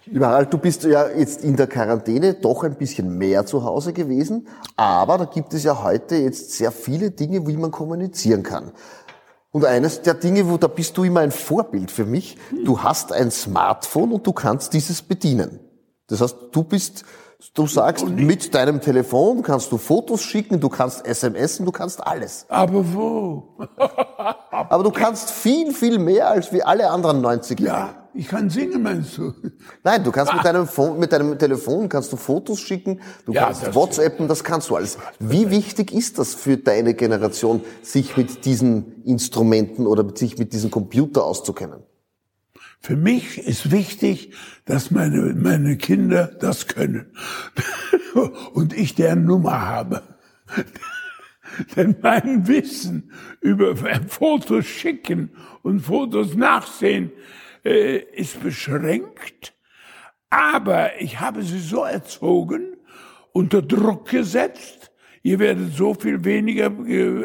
Überall, 0.06 0.46
du 0.46 0.58
bist 0.58 0.84
ja 0.84 1.08
jetzt 1.08 1.42
in 1.42 1.56
der 1.56 1.66
Quarantäne 1.66 2.34
doch 2.34 2.62
ein 2.62 2.76
bisschen 2.76 3.18
mehr 3.18 3.44
zu 3.44 3.64
Hause 3.64 3.92
gewesen, 3.92 4.46
aber 4.76 5.18
da 5.18 5.24
gibt 5.24 5.52
es 5.52 5.64
ja 5.64 5.82
heute 5.82 6.14
jetzt 6.14 6.52
sehr 6.52 6.70
viele 6.70 7.10
Dinge, 7.10 7.46
wie 7.46 7.56
man 7.56 7.72
kommunizieren 7.72 8.44
kann. 8.44 8.70
Und 9.50 9.64
eines 9.64 10.02
der 10.02 10.14
Dinge, 10.14 10.48
wo 10.48 10.58
da 10.58 10.68
bist 10.68 10.96
du 10.96 11.04
immer 11.04 11.20
ein 11.20 11.30
Vorbild 11.30 11.90
für 11.90 12.04
mich. 12.04 12.36
Du 12.64 12.82
hast 12.82 13.12
ein 13.12 13.30
Smartphone 13.30 14.12
und 14.12 14.26
du 14.26 14.32
kannst 14.32 14.74
dieses 14.74 15.02
bedienen. 15.02 15.60
Das 16.08 16.20
heißt, 16.20 16.36
du 16.52 16.62
bist, 16.62 17.04
du 17.54 17.66
sagst, 17.66 18.06
mit 18.08 18.54
deinem 18.54 18.80
Telefon 18.80 19.42
kannst 19.42 19.72
du 19.72 19.78
Fotos 19.78 20.22
schicken, 20.22 20.60
du 20.60 20.68
kannst 20.68 21.04
SMSen, 21.06 21.66
du 21.66 21.72
kannst 21.72 22.06
alles. 22.06 22.46
Aber 22.48 22.84
wo? 22.94 23.56
Aber 24.50 24.84
du 24.84 24.90
kannst 24.90 25.30
viel, 25.30 25.72
viel 25.72 25.98
mehr 25.98 26.28
als 26.30 26.52
wie 26.52 26.62
alle 26.62 26.88
anderen 26.90 27.20
90 27.20 27.60
Jahre. 27.60 27.80
Ja, 27.90 28.08
ich 28.14 28.28
kann 28.28 28.48
singen, 28.48 28.82
meinst 28.82 29.18
du? 29.18 29.34
Nein, 29.84 30.02
du 30.02 30.10
kannst 30.12 30.32
mit 30.32 30.44
deinem, 30.44 30.66
Phone, 30.66 30.98
mit 30.98 31.12
deinem 31.12 31.38
Telefon 31.38 31.88
kannst 31.88 32.12
du 32.12 32.16
Fotos 32.16 32.60
schicken, 32.60 33.00
du 33.26 33.32
Ja, 33.32 33.46
kannst 33.46 33.66
das- 33.66 33.74
WhatsAppen, 33.74 34.28
das 34.28 34.42
kannst 34.44 34.70
du 34.70 34.76
alles. 34.76 34.96
Wie 35.18 35.50
wichtig 35.50 35.92
ist 35.92 36.18
das 36.18 36.34
für 36.34 36.56
deine 36.56 36.94
Generation, 36.94 37.62
sich 37.82 38.16
mit 38.16 38.44
diesen 38.44 39.02
Instrumenten 39.04 39.86
oder 39.86 40.06
sich 40.16 40.38
mit 40.38 40.52
diesem 40.52 40.70
Computer 40.70 41.24
auszukennen? 41.24 41.80
Für 42.86 42.96
mich 42.96 43.38
ist 43.38 43.72
wichtig, 43.72 44.32
dass 44.64 44.92
meine, 44.92 45.34
meine 45.34 45.76
Kinder 45.76 46.28
das 46.38 46.68
können. 46.68 47.12
Und 48.54 48.74
ich 48.74 48.94
deren 48.94 49.24
Nummer 49.24 49.62
habe. 49.62 50.04
Denn 51.74 51.96
mein 52.00 52.46
Wissen 52.46 53.10
über 53.40 53.74
Fotos 54.06 54.66
schicken 54.66 55.30
und 55.64 55.80
Fotos 55.80 56.36
nachsehen 56.36 57.10
äh, 57.64 57.96
ist 57.96 58.40
beschränkt. 58.40 59.56
Aber 60.30 61.00
ich 61.00 61.18
habe 61.18 61.42
sie 61.42 61.58
so 61.58 61.82
erzogen, 61.82 62.76
unter 63.32 63.62
Druck 63.62 64.10
gesetzt. 64.10 64.92
Ihr 65.26 65.40
werdet 65.40 65.74
so 65.74 65.92
viel 65.92 66.24
weniger 66.24 66.70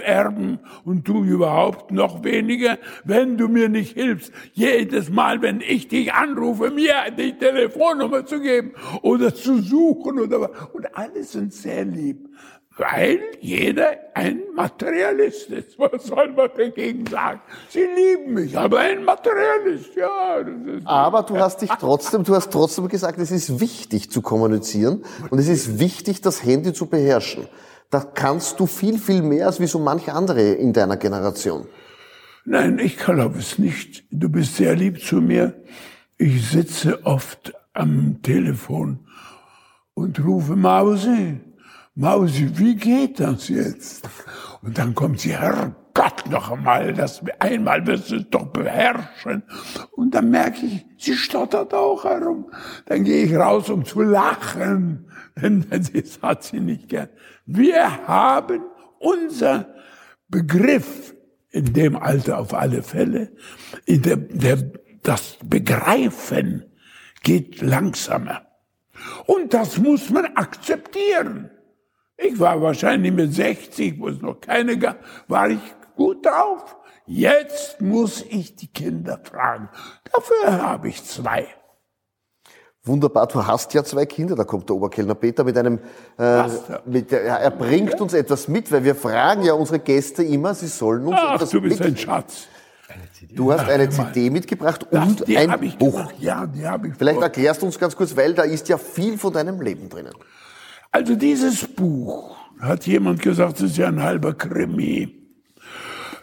erben 0.03 0.57
und 0.85 1.07
du 1.07 1.23
überhaupt 1.23 1.91
noch 1.91 2.23
weniger, 2.23 2.79
wenn 3.03 3.37
du 3.37 3.47
mir 3.47 3.69
nicht 3.69 3.93
hilfst, 3.93 4.33
jedes 4.53 5.11
Mal, 5.11 5.43
wenn 5.43 5.61
ich 5.61 5.87
dich 5.87 6.11
anrufe, 6.11 6.71
mir 6.71 6.95
die 7.15 7.37
Telefonnummer 7.37 8.25
zu 8.25 8.39
geben 8.39 8.71
oder 9.03 9.35
zu 9.35 9.61
suchen 9.61 10.19
oder 10.19 10.41
was. 10.41 10.49
Und 10.73 10.97
alle 10.97 11.23
sind 11.23 11.53
sehr 11.53 11.85
lieb, 11.85 12.27
weil 12.75 13.19
jeder 13.39 13.91
ein 14.15 14.41
Materialist 14.55 15.51
ist. 15.51 15.77
Was 15.77 16.05
soll 16.05 16.31
man 16.31 16.49
dagegen 16.57 17.05
sagen? 17.05 17.41
Sie 17.69 17.85
lieben 17.85 18.33
mich, 18.33 18.57
aber 18.57 18.79
ein 18.79 19.03
Materialist, 19.03 19.95
ja. 19.95 20.43
Aber 20.85 21.21
du 21.21 21.37
hast 21.37 21.61
dich 21.61 21.69
trotzdem, 21.79 22.23
du 22.23 22.33
hast 22.33 22.51
trotzdem 22.51 22.87
gesagt, 22.87 23.19
es 23.19 23.29
ist 23.29 23.59
wichtig 23.59 24.09
zu 24.09 24.23
kommunizieren 24.23 25.03
und 25.29 25.37
es 25.37 25.47
ist 25.47 25.77
wichtig, 25.77 26.21
das 26.21 26.43
Handy 26.43 26.73
zu 26.73 26.87
beherrschen. 26.87 27.47
Da 27.91 27.99
kannst 27.99 28.59
du 28.59 28.65
viel, 28.65 28.97
viel 28.97 29.21
mehr 29.21 29.47
als 29.47 29.59
wie 29.59 29.67
so 29.67 29.77
manche 29.77 30.13
andere 30.13 30.53
in 30.53 30.71
deiner 30.71 30.95
Generation. 30.95 31.67
Nein, 32.45 32.79
ich 32.79 32.97
glaube 32.97 33.37
es 33.37 33.59
nicht. 33.59 34.05
Du 34.09 34.29
bist 34.29 34.55
sehr 34.55 34.75
lieb 34.75 35.03
zu 35.03 35.17
mir. 35.17 35.61
Ich 36.17 36.49
sitze 36.49 37.05
oft 37.05 37.53
am 37.73 38.21
Telefon 38.23 38.99
und 39.93 40.23
rufe 40.23 40.55
Mausi. 40.55 41.41
Mausi, 41.95 42.49
wie 42.53 42.75
geht 42.75 43.19
das 43.19 43.49
jetzt? 43.49 44.07
Und 44.61 44.77
dann 44.77 44.95
kommt 44.95 45.19
sie, 45.19 45.35
Herrgott, 45.35 46.29
noch 46.29 46.49
einmal, 46.49 46.93
das 46.93 47.21
einmal 47.39 47.85
wirst 47.85 48.11
du 48.11 48.15
es 48.15 48.29
doch 48.29 48.45
beherrschen. 48.47 49.43
Und 49.91 50.15
dann 50.15 50.29
merke 50.29 50.65
ich, 50.65 50.85
sie 50.97 51.15
stottert 51.15 51.73
auch 51.73 52.05
herum. 52.05 52.51
Dann 52.85 53.03
gehe 53.03 53.25
ich 53.25 53.35
raus, 53.35 53.69
um 53.69 53.83
zu 53.83 54.01
lachen, 54.01 55.10
das 55.35 56.19
hat 56.21 56.43
sie 56.43 56.59
nicht 56.59 56.89
gern. 56.89 57.09
Wir 57.45 58.07
haben 58.07 58.61
unser 58.99 59.73
Begriff 60.27 61.13
in 61.49 61.73
dem 61.73 61.95
Alter 61.95 62.39
auf 62.39 62.53
alle 62.53 62.81
Fälle, 62.83 63.31
der, 63.87 64.15
der, 64.15 64.71
das 65.03 65.37
Begreifen 65.43 66.65
geht 67.23 67.61
langsamer. 67.61 68.45
Und 69.25 69.53
das 69.53 69.77
muss 69.77 70.09
man 70.09 70.25
akzeptieren. 70.35 71.49
Ich 72.17 72.39
war 72.39 72.61
wahrscheinlich 72.61 73.11
mit 73.11 73.33
60, 73.33 73.99
wo 73.99 74.07
es 74.09 74.21
noch 74.21 74.39
keine 74.39 74.77
gab, 74.77 75.03
war 75.27 75.49
ich 75.49 75.59
gut 75.95 76.25
drauf. 76.25 76.77
Jetzt 77.05 77.81
muss 77.81 78.23
ich 78.29 78.55
die 78.55 78.67
Kinder 78.67 79.19
fragen. 79.23 79.69
Dafür 80.11 80.61
habe 80.61 80.89
ich 80.89 81.03
zwei. 81.03 81.47
Wunderbar, 82.83 83.27
du 83.27 83.45
hast 83.45 83.73
ja 83.75 83.83
zwei 83.83 84.07
Kinder, 84.07 84.35
da 84.35 84.43
kommt 84.43 84.67
der 84.67 84.75
Oberkellner 84.75 85.13
Peter 85.13 85.43
mit 85.43 85.55
einem, 85.55 85.77
äh, 86.17 86.43
mit, 86.85 87.11
ja, 87.11 87.19
er 87.37 87.51
bringt 87.51 88.01
uns 88.01 88.13
etwas 88.13 88.47
mit, 88.47 88.71
weil 88.71 88.83
wir 88.83 88.95
fragen 88.95 89.43
ja 89.43 89.53
unsere 89.53 89.77
Gäste 89.79 90.23
immer, 90.23 90.55
sie 90.55 90.65
sollen 90.67 91.05
uns 91.05 91.17
Ach, 91.19 91.35
etwas 91.35 91.51
du 91.51 91.61
bist 91.61 91.79
ein 91.81 91.89
mit. 91.91 91.99
Schatz. 91.99 92.47
Du 93.33 93.53
hast 93.53 93.69
eine 93.69 93.87
CD 93.89 94.31
mitgebracht 94.31 94.87
Das, 94.89 95.07
und 95.07 95.37
ein 95.37 95.77
Buch. 95.77 95.93
gemacht. 95.95 96.15
Ja, 96.19 96.47
die 96.47 96.65
habe 96.67 96.87
ich 96.87 96.95
Vielleicht 96.95 97.17
vor- 97.17 97.23
erklärst 97.23 97.61
du 97.61 97.67
uns 97.67 97.77
ganz 97.77 97.95
kurz, 97.95 98.17
weil 98.17 98.33
da 98.33 98.43
ist 98.43 98.67
ja 98.67 98.77
viel 98.79 99.17
von 99.19 99.31
deinem 99.31 99.61
Leben 99.61 99.87
drinnen. 99.87 100.13
Also 100.91 101.15
dieses 101.15 101.67
Buch, 101.67 102.35
hat 102.59 102.85
jemand 102.87 103.21
gesagt, 103.21 103.57
das 103.61 103.71
ist 103.71 103.77
ja 103.77 103.87
ein 103.89 104.01
halber 104.01 104.33
Krimi. 104.33 105.15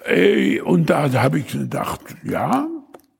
Äh, 0.06 0.60
Und 0.60 0.90
da 0.90 1.10
habe 1.12 1.38
ich 1.38 1.48
gedacht, 1.52 2.00
ja, 2.24 2.66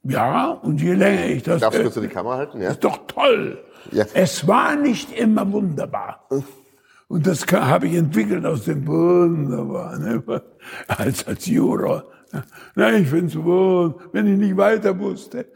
ja, 0.08 0.50
und 0.50 0.80
je 0.80 0.94
länger 0.94 1.26
ich 1.26 1.42
das... 1.42 1.60
Darfst 1.60 1.78
du 1.78 1.82
äh, 1.82 1.84
kurz 1.84 1.96
an 1.96 2.02
die 2.02 2.08
Kamera 2.08 2.36
halten? 2.36 2.60
Ja? 2.60 2.70
ist 2.70 2.84
doch 2.84 3.06
toll. 3.06 3.58
Ja. 3.92 4.04
Es 4.14 4.46
war 4.46 4.76
nicht 4.76 5.12
immer 5.12 5.50
wunderbar. 5.50 6.26
Und 7.08 7.26
das 7.26 7.46
habe 7.46 7.86
ich 7.86 7.94
entwickelt 7.94 8.44
aus 8.44 8.64
dem 8.64 8.86
Wunderbar, 8.86 9.98
ne? 9.98 10.22
als, 10.88 11.26
als 11.26 11.46
Juror. 11.46 12.04
Nein, 12.74 13.02
ich 13.02 13.08
finde 13.08 13.26
es 13.26 13.42
wohl, 13.42 13.94
wenn 14.12 14.26
ich 14.26 14.38
nicht 14.38 14.56
weiter 14.56 14.98
wusste, 14.98 15.46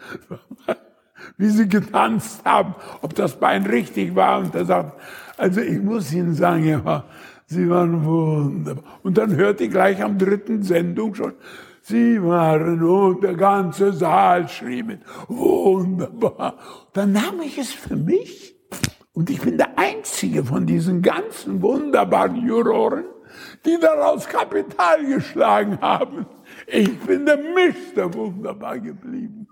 wie 1.37 1.49
sie 1.51 1.69
getanzt 1.69 2.43
haben, 2.45 2.75
ob 3.03 3.15
das 3.15 3.39
Bein 3.39 3.67
richtig 3.67 4.15
war. 4.15 4.39
Und 4.41 4.55
er 4.55 4.65
sagt, 4.65 4.99
also 5.37 5.61
ich 5.61 5.81
muss 5.81 6.13
Ihnen 6.13 6.35
sagen, 6.35 6.65
ja, 6.65 7.05
Sie 7.47 7.69
waren 7.69 8.05
wunderbar. 8.05 8.85
Und 9.03 9.19
dann 9.19 9.37
hörte 9.37 9.65
ich 9.65 9.71
gleich 9.71 10.03
am 10.03 10.17
dritten 10.17 10.63
Sendung 10.63 11.15
schon, 11.15 11.35
Sie 11.85 12.23
waren 12.23 12.83
und 12.83 13.25
der 13.25 13.35
ganze 13.35 13.93
Saal 13.93 14.49
schrie 14.49 14.85
mit 14.85 15.01
wunderbar. 15.27 16.57
Dann 16.93 17.13
nahm 17.13 17.41
ich 17.41 17.59
es 17.59 17.73
für 17.73 17.97
mich 17.97 18.55
und 19.15 19.29
ich 19.29 19.41
bin 19.41 19.59
der 19.59 19.77
einzige 19.79 20.45
von 20.45 20.65
diesen 20.65 21.03
ganzen 21.03 21.61
wunderbaren 21.61 22.47
Juroren, 22.47 23.05
die 23.67 23.79
daraus 23.81 24.29
Kapital 24.29 25.05
geschlagen 25.05 25.79
haben. 25.81 26.27
Ich 26.69 27.01
bin 27.01 27.27
der 27.27 27.39
Mr. 27.39 28.15
Wunderbar 28.15 28.79
geblieben. 28.79 29.49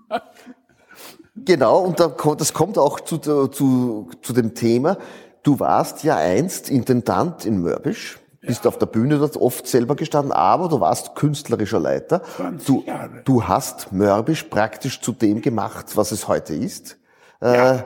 Genau, 1.35 1.81
und 1.81 1.99
das 2.01 2.53
kommt 2.53 2.79
auch 2.79 3.01
zu, 3.01 3.19
zu, 3.19 4.09
zu 4.23 4.33
dem 4.33 4.55
Thema. 4.55 4.99
Du 5.43 5.59
warst 5.59 6.05
ja 6.05 6.17
einst 6.17 6.71
Intendant 6.71 7.45
in 7.45 7.61
Mörbisch, 7.61 8.19
bist 8.41 8.67
auf 8.67 8.79
der 8.79 8.87
Bühne 8.87 9.19
dort 9.19 9.37
oft 9.37 9.67
selber 9.67 9.97
gestanden, 9.97 10.33
aber 10.33 10.69
du 10.69 10.81
warst 10.81 11.15
künstlerischer 11.15 11.79
Leiter. 11.81 12.23
20 12.37 12.67
Du, 12.67 12.83
Jahre. 12.87 13.23
du 13.25 13.45
hast 13.45 13.93
Mörbisch 13.93 14.45
praktisch 14.45 15.01
zu 15.01 15.13
dem 15.13 15.43
gemacht, 15.43 15.97
was 15.97 16.13
es 16.13 16.27
heute 16.29 16.55
ist. 16.55 16.99
Äh, 17.41 17.79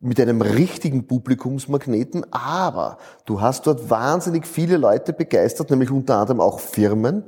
mit 0.00 0.20
einem 0.20 0.42
richtigen 0.42 1.06
Publikumsmagneten, 1.06 2.26
aber 2.30 2.98
du 3.24 3.40
hast 3.40 3.66
dort 3.66 3.88
wahnsinnig 3.88 4.46
viele 4.46 4.76
Leute 4.76 5.14
begeistert, 5.14 5.70
nämlich 5.70 5.90
unter 5.90 6.18
anderem 6.18 6.40
auch 6.40 6.60
Firmen, 6.60 7.24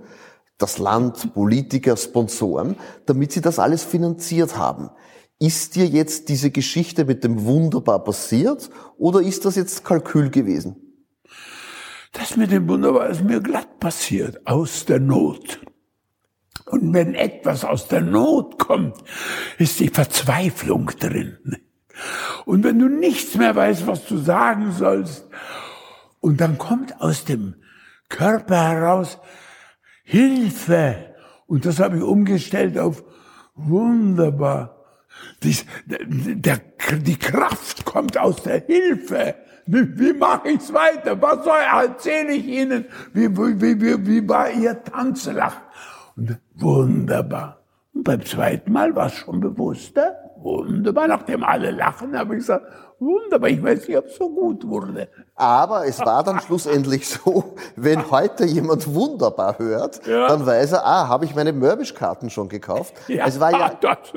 das 0.59 0.79
Land, 0.79 1.33
Politiker, 1.35 1.97
Sponsoren, 1.97 2.77
damit 3.07 3.33
sie 3.33 3.41
das 3.41 3.59
alles 3.59 3.83
finanziert 3.83 4.57
haben. 4.59 4.91
Ist 5.39 5.75
dir 5.75 5.87
jetzt 5.87 6.29
diese 6.31 6.51
Geschichte 6.51 7.05
mit 7.05 7.25
dem 7.25 7.45
Wunderbar 7.45 8.03
passiert 8.05 8.71
oder 8.99 9.21
ist 9.21 9.45
das 9.45 9.57
jetzt 9.57 9.85
Kalkül 9.85 10.31
gewesen? 10.31 10.86
Das 12.19 12.37
mit 12.37 12.51
dem 12.51 12.69
Wunderbar 12.69 13.09
ist 13.09 13.23
mir 13.23 13.41
glatt 13.41 13.79
passiert, 13.79 14.47
aus 14.47 14.87
der 14.87 15.01
Not. 15.01 15.61
Und 16.67 16.95
wenn 16.95 17.15
etwas 17.15 17.65
aus 17.65 17.89
der 17.89 18.01
Not 18.01 18.59
kommt, 18.59 18.97
ist 19.59 19.79
die 19.81 19.89
Verzweiflung 19.89 20.87
drin. 20.99 21.39
Und 22.47 22.65
wenn 22.65 22.79
du 22.79 22.89
nichts 22.89 23.37
mehr 23.37 23.55
weißt, 23.55 23.87
was 23.87 24.07
du 24.07 24.17
sagen 24.17 24.73
sollst, 24.73 25.29
und 26.21 26.41
dann 26.41 26.59
kommt 26.59 27.01
aus 27.01 27.25
dem 27.25 27.55
Körper 28.09 28.69
heraus 28.69 29.19
Hilfe. 30.03 31.15
Und 31.47 31.67
das 31.67 31.79
habe 31.79 31.99
ich 31.99 32.03
umgestellt 32.03 32.79
auf 32.79 33.05
wunderbar. 33.55 34.85
Die, 35.43 35.57
der, 35.87 36.61
die 36.99 37.19
Kraft 37.19 37.85
kommt 37.85 38.19
aus 38.19 38.43
der 38.43 38.65
Hilfe. 38.67 39.37
Wie, 39.67 39.99
wie 39.99 40.13
mache 40.13 40.51
ich's 40.51 40.73
weiter? 40.73 41.21
Was 41.21 41.45
soll 41.45 41.59
erzähle 41.59 42.33
ich 42.33 42.47
Ihnen? 42.47 42.87
Wie, 43.13 43.37
wie, 43.37 43.81
wie, 43.81 44.07
wie 44.07 44.29
war 44.29 44.51
Ihr 44.51 44.83
Tanzlach? 44.83 45.57
Und 46.17 46.39
wunderbar. 46.55 47.61
Und 47.93 48.05
beim 48.05 48.25
zweiten 48.25 48.73
Mal 48.73 48.95
war 48.95 49.07
es 49.07 49.15
schon 49.15 49.41
bewusster. 49.41 50.26
Wunderbar. 50.47 51.09
Nachdem 51.09 51.43
alle 51.43 51.73
lachen, 51.73 52.17
habe 52.17 52.35
ich 52.35 52.41
gesagt, 52.41 52.67
wunderbar. 53.01 53.51
Ich 53.51 53.61
weiß 53.63 53.89
nicht, 53.89 53.99
ob 53.99 54.07
es 54.07 54.17
so 54.17 54.31
gut 54.31 54.67
wurde. 54.67 55.09
Aber 55.35 55.87
es 55.87 55.99
war 56.01 56.23
dann 56.23 56.41
schlussendlich 56.47 57.09
so, 57.09 57.57
wenn 57.75 58.11
heute 58.13 58.45
jemand 58.45 58.95
wunderbar 58.95 59.59
hört, 59.59 60.07
ja. 60.07 60.29
dann 60.29 60.47
weiß 60.47 60.73
er, 60.73 60.87
ah, 60.87 61.09
habe 61.09 61.25
ich 61.25 61.35
meine 61.35 61.53
Mörbisch-Karten 61.53 62.31
schon 62.31 62.49
gekauft. 62.49 62.95
Ja, 63.09 63.27
es 63.27 63.41
war 63.41 63.51
ja 63.51 63.73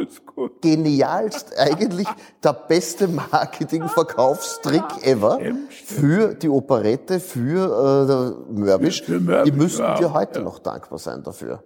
genialst, 0.62 1.58
eigentlich 1.58 2.08
der 2.44 2.54
beste 2.54 3.08
Marketing-Verkaufstrick 3.08 5.04
ever 5.04 5.40
für 5.84 6.36
die 6.36 6.50
Operette, 6.50 7.20
für 7.20 8.46
äh, 8.48 8.54
Mörbisch. 8.54 9.02
Für 9.02 9.20
Mörbisch. 9.20 9.52
Die 9.52 9.58
müssen 9.58 9.82
ja, 9.82 9.96
dir 9.96 10.14
heute 10.14 10.42
noch 10.42 10.60
dankbar 10.60 11.00
sein 11.00 11.24
dafür. 11.24 11.64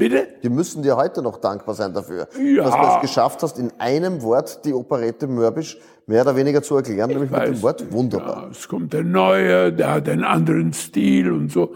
Bitte? 0.00 0.28
Die 0.42 0.48
müssen 0.48 0.82
dir 0.82 0.96
heute 0.96 1.20
noch 1.20 1.36
dankbar 1.42 1.74
sein 1.74 1.92
dafür, 1.92 2.26
ja. 2.42 2.64
dass 2.64 2.74
du 2.74 2.96
es 2.96 3.00
geschafft 3.02 3.42
hast, 3.42 3.58
in 3.58 3.70
einem 3.78 4.22
Wort 4.22 4.64
die 4.64 4.72
Operette 4.72 5.26
Mörbisch 5.26 5.76
mehr 6.06 6.22
oder 6.22 6.34
weniger 6.34 6.62
zu 6.62 6.76
erklären, 6.76 7.10
ich 7.10 7.16
nämlich 7.16 7.30
weiß, 7.30 7.50
mit 7.50 7.58
dem 7.58 7.62
Wort 7.62 7.92
wunderbar. 7.92 8.44
Ja, 8.44 8.48
es 8.50 8.66
kommt 8.66 8.94
ein 8.94 9.10
neuer, 9.10 9.70
der 9.70 9.92
hat 9.92 10.08
einen 10.08 10.24
anderen 10.24 10.72
Stil 10.72 11.30
und 11.30 11.52
so. 11.52 11.74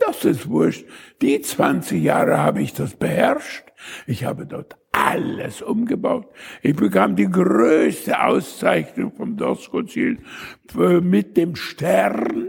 Das 0.00 0.24
ist 0.24 0.48
wurscht. 0.48 0.86
Die 1.20 1.38
20 1.38 2.02
Jahre 2.02 2.38
habe 2.38 2.62
ich 2.62 2.72
das 2.72 2.94
beherrscht. 2.94 3.66
Ich 4.06 4.24
habe 4.24 4.46
dort 4.46 4.76
alles 4.92 5.60
umgebaut. 5.60 6.28
Ich 6.62 6.76
bekam 6.76 7.14
die 7.14 7.30
größte 7.30 8.24
Auszeichnung 8.24 9.12
vom 9.12 9.36
Dorfkonzil 9.36 10.20
mit 11.02 11.36
dem 11.36 11.56
Stern. 11.56 12.48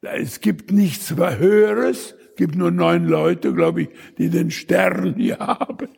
Es 0.00 0.40
gibt 0.40 0.72
nichts 0.72 1.14
Höheres 1.14 2.14
gibt 2.40 2.56
nur 2.56 2.70
neun 2.70 3.06
Leute, 3.06 3.52
glaube 3.52 3.82
ich, 3.82 3.88
die 4.16 4.30
den 4.30 4.50
Stern 4.50 5.14
hier 5.18 5.40
haben. 5.40 5.88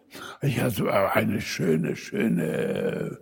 Ich 0.41 0.61
hatte 0.61 0.93
eine 1.15 1.41
schöne, 1.41 1.95
schöne 1.95 2.43
äh, 2.43 3.17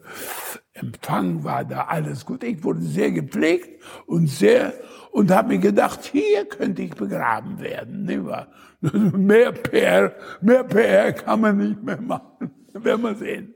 Empfang 0.72 1.44
war 1.44 1.66
da, 1.66 1.82
alles 1.82 2.24
gut. 2.24 2.42
Ich 2.42 2.64
wurde 2.64 2.80
sehr 2.80 3.10
gepflegt 3.10 3.84
und 4.06 4.26
sehr, 4.26 4.72
und 5.12 5.30
habe 5.30 5.48
mir 5.48 5.58
gedacht, 5.58 6.02
hier 6.10 6.46
könnte 6.46 6.80
ich 6.80 6.94
begraben 6.94 7.60
werden. 7.60 8.04
Nicht 8.04 8.24
wahr? 8.24 8.48
Mehr 8.80 9.52
PR, 9.52 10.14
mehr 10.40 10.64
PR 10.64 11.12
kann 11.12 11.42
man 11.42 11.58
nicht 11.58 11.82
mehr 11.82 12.00
machen. 12.00 12.50
Werden 12.72 13.02
wir 13.02 13.14
sehen. 13.16 13.54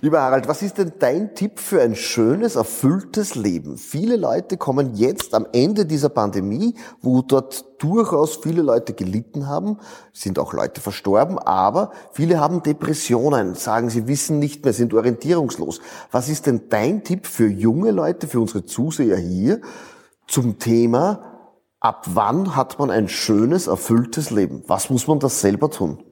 Lieber 0.00 0.20
Harald, 0.20 0.46
was 0.46 0.62
ist 0.62 0.78
denn 0.78 0.92
dein 0.98 1.34
Tipp 1.34 1.58
für 1.58 1.80
ein 1.80 1.96
schönes, 1.96 2.56
erfülltes 2.56 3.34
Leben? 3.34 3.78
Viele 3.78 4.16
Leute 4.16 4.56
kommen 4.56 4.94
jetzt 4.94 5.32
am 5.32 5.46
Ende 5.52 5.86
dieser 5.86 6.08
Pandemie, 6.08 6.74
wo 7.00 7.22
dort 7.22 7.64
durchaus 7.82 8.36
viele 8.36 8.62
Leute 8.62 8.94
gelitten 8.94 9.46
haben, 9.46 9.78
sind 10.12 10.38
auch 10.38 10.52
Leute 10.52 10.80
verstorben, 10.80 11.38
aber 11.38 11.92
viele 12.12 12.40
haben 12.40 12.62
Depressionen, 12.62 13.54
sagen, 13.54 13.88
sie 13.88 14.06
wissen 14.06 14.38
nicht 14.38 14.64
mehr, 14.64 14.74
sind 14.74 14.92
orientierungslos. 14.92 15.80
Was 16.10 16.28
ist 16.28 16.46
denn 16.46 16.68
dein 16.68 17.04
Tipp 17.04 17.26
für 17.26 17.48
junge 17.48 17.90
Leute, 17.90 18.28
für 18.28 18.40
unsere 18.40 18.64
Zuseher 18.64 19.16
hier 19.18 19.60
zum 20.26 20.58
Thema, 20.58 21.52
ab 21.80 22.06
wann 22.12 22.56
hat 22.56 22.78
man 22.78 22.90
ein 22.90 23.08
schönes, 23.08 23.66
erfülltes 23.66 24.30
Leben? 24.30 24.62
Was 24.66 24.90
muss 24.90 25.06
man 25.06 25.20
das 25.20 25.40
selber 25.40 25.70
tun? 25.70 26.02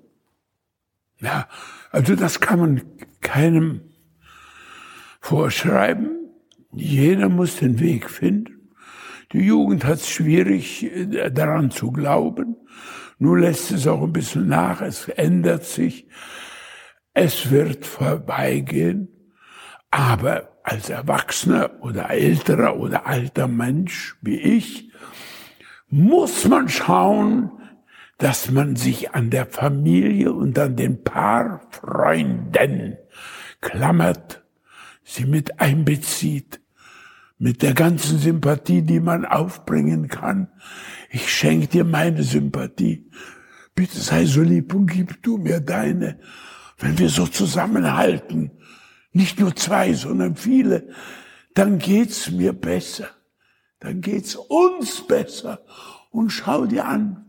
Ja, 1.24 1.48
also 1.90 2.16
das 2.16 2.40
kann 2.40 2.58
man 2.58 2.82
keinem 3.22 3.80
vorschreiben. 5.20 6.10
Jeder 6.70 7.30
muss 7.30 7.56
den 7.56 7.80
Weg 7.80 8.10
finden. 8.10 8.72
Die 9.32 9.40
Jugend 9.40 9.86
hat 9.86 10.00
es 10.00 10.10
schwierig, 10.10 10.84
äh, 10.84 11.30
daran 11.30 11.70
zu 11.70 11.92
glauben. 11.92 12.56
Nun 13.18 13.38
lässt 13.40 13.70
es 13.70 13.86
auch 13.86 14.02
ein 14.02 14.12
bisschen 14.12 14.48
nach, 14.48 14.82
es 14.82 15.08
ändert 15.08 15.64
sich. 15.64 16.06
Es 17.14 17.50
wird 17.50 17.86
vorbeigehen. 17.86 19.08
Aber 19.90 20.58
als 20.62 20.90
Erwachsener 20.90 21.70
oder 21.80 22.10
älterer 22.10 22.76
oder 22.76 23.06
alter 23.06 23.48
Mensch 23.48 24.16
wie 24.20 24.38
ich, 24.38 24.90
muss 25.88 26.46
man 26.46 26.68
schauen, 26.68 27.50
dass 28.18 28.50
man 28.50 28.76
sich 28.76 29.12
an 29.12 29.30
der 29.30 29.46
Familie 29.46 30.32
und 30.32 30.58
an 30.58 30.76
den 30.76 31.02
Paarfreunden 31.02 32.96
klammert, 33.60 34.44
sie 35.02 35.24
mit 35.24 35.60
einbezieht, 35.60 36.60
mit 37.38 37.62
der 37.62 37.74
ganzen 37.74 38.18
Sympathie, 38.18 38.82
die 38.82 39.00
man 39.00 39.24
aufbringen 39.24 40.08
kann. 40.08 40.48
Ich 41.10 41.32
schenke 41.32 41.66
dir 41.66 41.84
meine 41.84 42.22
Sympathie. 42.22 43.10
Bitte 43.74 43.98
sei 43.98 44.24
so 44.24 44.42
lieb 44.42 44.72
und 44.74 44.86
gib 44.86 45.22
du 45.22 45.36
mir 45.36 45.60
deine. 45.60 46.20
Wenn 46.78 46.98
wir 46.98 47.08
so 47.08 47.26
zusammenhalten, 47.26 48.52
nicht 49.12 49.40
nur 49.40 49.54
zwei, 49.56 49.92
sondern 49.94 50.36
viele, 50.36 50.88
dann 51.54 51.78
geht's 51.78 52.30
mir 52.30 52.52
besser. 52.52 53.08
Dann 53.80 54.00
geht's 54.00 54.36
uns 54.36 55.06
besser. 55.06 55.64
Und 56.10 56.30
schau 56.30 56.66
dir 56.66 56.86
an, 56.86 57.26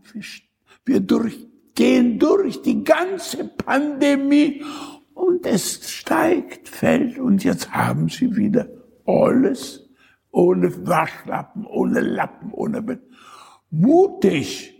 wir 0.86 1.00
durch, 1.00 1.46
gehen 1.74 2.18
durch 2.18 2.62
die 2.62 2.82
ganze 2.84 3.44
Pandemie 3.44 4.64
und 5.12 5.44
es 5.44 5.90
steigt, 5.90 6.68
fällt 6.68 7.18
und 7.18 7.44
jetzt 7.44 7.72
haben 7.72 8.08
sie 8.08 8.36
wieder 8.36 8.68
alles 9.06 9.86
ohne 10.30 10.86
Waschlappen, 10.86 11.66
ohne 11.66 12.00
Lappen, 12.00 12.52
ohne 12.52 12.82
Bett. 12.82 13.02
Mutig. 13.70 14.74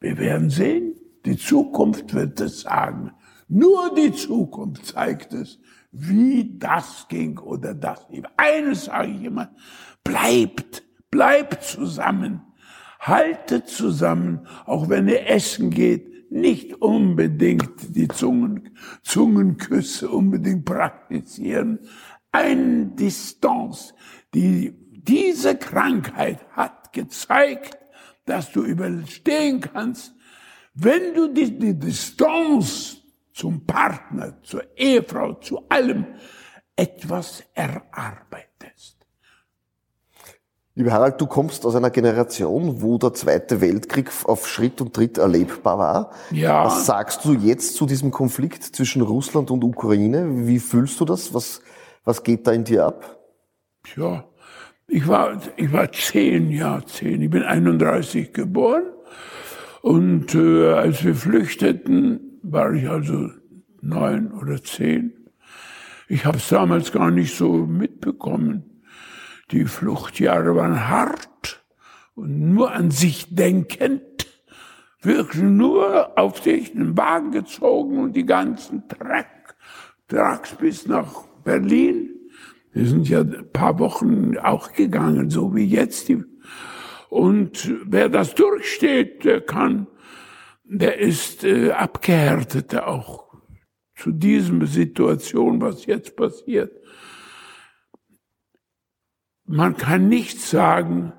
Wir 0.00 0.16
werden 0.18 0.50
sehen. 0.50 0.94
Die 1.24 1.36
Zukunft 1.36 2.14
wird 2.14 2.40
es 2.40 2.60
sagen. 2.60 3.12
Nur 3.48 3.94
die 3.94 4.12
Zukunft 4.12 4.86
zeigt 4.86 5.32
es, 5.32 5.58
wie 5.90 6.58
das 6.58 7.06
ging 7.08 7.38
oder 7.38 7.74
das. 7.74 8.06
Eines 8.36 8.84
sage 8.84 9.10
ich 9.10 9.24
immer, 9.24 9.50
bleibt, 10.04 10.84
bleibt 11.10 11.64
zusammen. 11.64 12.42
Haltet 12.98 13.68
zusammen, 13.68 14.46
auch 14.66 14.88
wenn 14.88 15.08
ihr 15.08 15.28
essen 15.28 15.70
geht, 15.70 16.30
nicht 16.30 16.74
unbedingt 16.82 17.96
die 17.96 18.08
Zungen, 18.08 18.76
Zungenküsse 19.02 20.10
unbedingt 20.10 20.64
praktizieren. 20.64 21.78
Eine 22.32 22.86
Distanz. 22.86 23.94
Die, 24.34 24.74
diese 24.92 25.56
Krankheit 25.56 26.46
hat 26.50 26.92
gezeigt, 26.92 27.78
dass 28.26 28.52
du 28.52 28.62
überstehen 28.62 29.60
kannst, 29.60 30.14
wenn 30.74 31.14
du 31.14 31.32
die, 31.32 31.58
die 31.58 31.78
Distanz 31.78 32.98
zum 33.32 33.64
Partner, 33.64 34.40
zur 34.42 34.76
Ehefrau, 34.76 35.34
zu 35.34 35.66
allem 35.68 36.06
etwas 36.76 37.42
erarbeitest. 37.54 38.97
Lieber 40.78 40.92
Harald, 40.92 41.20
du 41.20 41.26
kommst 41.26 41.66
aus 41.66 41.74
einer 41.74 41.90
Generation, 41.90 42.80
wo 42.80 42.98
der 42.98 43.12
Zweite 43.12 43.60
Weltkrieg 43.60 44.12
auf 44.26 44.46
Schritt 44.46 44.80
und 44.80 44.94
Tritt 44.94 45.18
erlebbar 45.18 45.76
war. 45.76 46.10
Ja. 46.30 46.66
Was 46.66 46.86
sagst 46.86 47.24
du 47.24 47.32
jetzt 47.32 47.74
zu 47.74 47.84
diesem 47.84 48.12
Konflikt 48.12 48.62
zwischen 48.62 49.02
Russland 49.02 49.50
und 49.50 49.64
Ukraine? 49.64 50.46
Wie 50.46 50.60
fühlst 50.60 51.00
du 51.00 51.04
das? 51.04 51.34
Was, 51.34 51.62
was 52.04 52.22
geht 52.22 52.46
da 52.46 52.52
in 52.52 52.62
dir 52.62 52.86
ab? 52.86 53.18
Ja, 53.96 54.22
ich 54.86 55.08
war, 55.08 55.40
ich 55.56 55.72
war 55.72 55.90
zehn 55.90 56.48
Jahre 56.48 56.86
zehn. 56.86 57.22
Ich 57.22 57.30
bin 57.30 57.42
31 57.42 58.32
geboren. 58.32 58.84
Und 59.82 60.32
äh, 60.36 60.74
als 60.74 61.02
wir 61.02 61.16
flüchteten, 61.16 62.38
war 62.44 62.72
ich 62.72 62.88
also 62.88 63.30
neun 63.80 64.30
oder 64.30 64.62
zehn. 64.62 65.12
Ich 66.06 66.24
habe 66.24 66.36
es 66.36 66.48
damals 66.48 66.92
gar 66.92 67.10
nicht 67.10 67.36
so 67.36 67.66
mitbekommen. 67.66 68.67
Die 69.50 69.64
Fluchtjahre 69.64 70.54
waren 70.56 70.88
hart 70.88 71.64
und 72.14 72.52
nur 72.52 72.72
an 72.72 72.90
sich 72.90 73.34
denkend, 73.34 74.02
wirklich 75.00 75.42
nur 75.42 76.18
auf 76.18 76.42
sich 76.42 76.72
den 76.72 76.96
Wagen 76.98 77.30
gezogen 77.30 77.98
und 77.98 78.14
die 78.14 78.26
ganzen 78.26 78.86
Dreck, 78.88 79.56
trag's 80.08 80.54
bis 80.54 80.86
nach 80.86 81.22
Berlin. 81.44 82.10
Wir 82.72 82.86
sind 82.86 83.08
ja 83.08 83.20
ein 83.20 83.50
paar 83.52 83.78
Wochen 83.78 84.36
auch 84.36 84.72
gegangen, 84.72 85.30
so 85.30 85.54
wie 85.54 85.64
jetzt. 85.64 86.12
Und 87.08 87.74
wer 87.86 88.10
das 88.10 88.34
durchsteht, 88.34 89.24
der 89.24 89.40
kann, 89.40 89.86
der 90.64 90.98
ist 90.98 91.44
äh, 91.44 91.70
abgehärtet 91.70 92.76
auch 92.76 93.28
zu 93.96 94.12
diesem 94.12 94.66
Situation, 94.66 95.62
was 95.62 95.86
jetzt 95.86 96.16
passiert. 96.16 96.77
Man 99.50 99.78
kann 99.78 100.08
nicht 100.08 100.42
sagen, 100.42 101.14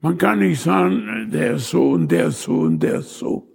man 0.00 0.16
kann 0.16 0.38
nicht 0.38 0.62
sagen, 0.62 1.28
der 1.30 1.56
ist 1.56 1.68
so 1.68 1.90
und 1.90 2.10
der 2.10 2.28
ist 2.28 2.40
so 2.40 2.60
und 2.60 2.80
der 2.80 3.00
ist 3.00 3.18
so. 3.18 3.52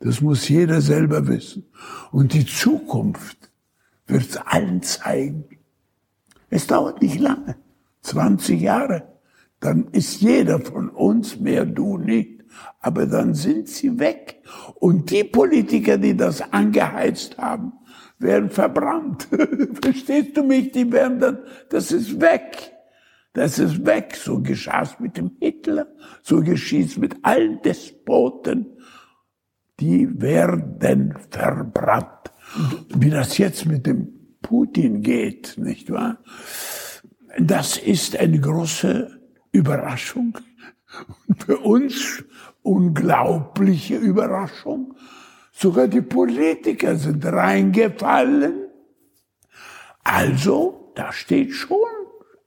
Das 0.00 0.20
muss 0.20 0.48
jeder 0.48 0.80
selber 0.80 1.28
wissen. 1.28 1.66
Und 2.10 2.34
die 2.34 2.44
Zukunft 2.44 3.52
wird 4.08 4.22
es 4.22 4.36
allen 4.36 4.82
zeigen. 4.82 5.44
Es 6.50 6.66
dauert 6.66 7.00
nicht 7.02 7.20
lange, 7.20 7.56
20 8.00 8.60
Jahre. 8.60 9.04
Dann 9.60 9.86
ist 9.92 10.20
jeder 10.20 10.58
von 10.58 10.88
uns, 10.88 11.38
mehr 11.38 11.64
du 11.64 11.98
nicht, 11.98 12.42
aber 12.80 13.06
dann 13.06 13.34
sind 13.34 13.68
sie 13.68 13.96
weg. 14.00 14.42
Und 14.74 15.08
die 15.12 15.22
Politiker, 15.22 15.98
die 15.98 16.16
das 16.16 16.52
angeheizt 16.52 17.38
haben, 17.38 17.74
werden 18.18 18.50
verbrannt. 18.50 19.28
Verstehst 19.82 20.36
du 20.36 20.42
mich? 20.42 20.72
Die 20.72 20.90
werden 20.90 21.20
dann, 21.20 21.38
das 21.68 21.92
ist 21.92 22.20
weg. 22.20 22.71
Das 23.32 23.58
ist 23.58 23.86
weg. 23.86 24.16
So 24.16 24.40
geschah 24.40 24.82
es 24.82 24.98
mit 25.00 25.16
dem 25.16 25.32
Hitler, 25.40 25.86
so 26.22 26.40
geschieht 26.40 26.88
es 26.88 26.96
mit 26.96 27.16
allen 27.22 27.60
Despoten. 27.62 28.66
Die 29.80 30.20
werden 30.20 31.14
verbrannt. 31.30 32.30
Wie 32.94 33.10
das 33.10 33.38
jetzt 33.38 33.64
mit 33.66 33.86
dem 33.86 34.36
Putin 34.42 35.02
geht, 35.02 35.54
nicht 35.56 35.90
wahr? 35.90 36.18
Das 37.38 37.78
ist 37.78 38.16
eine 38.16 38.38
große 38.38 39.18
Überraschung. 39.52 40.38
Für 41.38 41.58
uns 41.58 42.22
unglaubliche 42.60 43.96
Überraschung. 43.96 44.94
Sogar 45.52 45.88
die 45.88 46.02
Politiker 46.02 46.96
sind 46.96 47.24
reingefallen. 47.24 48.66
Also, 50.04 50.92
da 50.94 51.12
steht 51.12 51.52
schon 51.52 51.78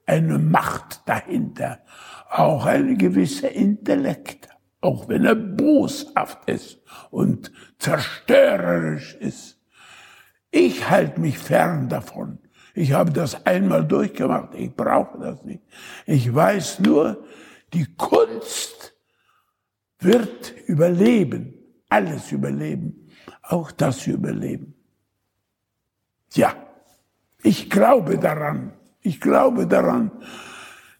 eine 0.06 0.38
Macht 0.38 1.02
dahinter, 1.08 1.80
auch 2.30 2.65
ein 2.65 2.98
gewisser 2.98 3.52
Intellekt, 3.52 4.50
auch 4.82 5.08
wenn 5.08 5.26
er 5.26 5.36
boshaft 5.36 6.50
ist 6.50 6.82
und 7.10 7.52
zerstörerisch 7.80 9.15
ist. 9.15 9.60
Ich 10.52 10.89
halte 10.89 11.20
mich 11.20 11.38
fern 11.38 11.89
davon. 11.89 12.39
Ich 12.74 12.94
habe 12.94 13.12
das 13.12 13.46
einmal 13.46 13.86
durchgemacht. 13.86 14.54
Ich 14.54 14.76
brauche 14.76 15.18
das 15.20 15.44
nicht. 15.44 15.63
Ich 16.06 16.34
weiß 16.34 16.82
nur, 16.82 17.26
die 17.74 17.86
Kunst 17.96 18.96
wird 20.00 20.54
überleben, 20.68 21.54
alles 21.89 22.32
überleben, 22.32 23.10
auch 23.41 23.72
das 23.72 24.08
überleben. 24.08 24.76
Ja, 26.34 26.56
ich 27.44 27.70
glaube 27.70 28.18
daran. 28.18 28.74
Ich 29.06 29.22
glaube 29.22 29.68
daran, 29.68 30.10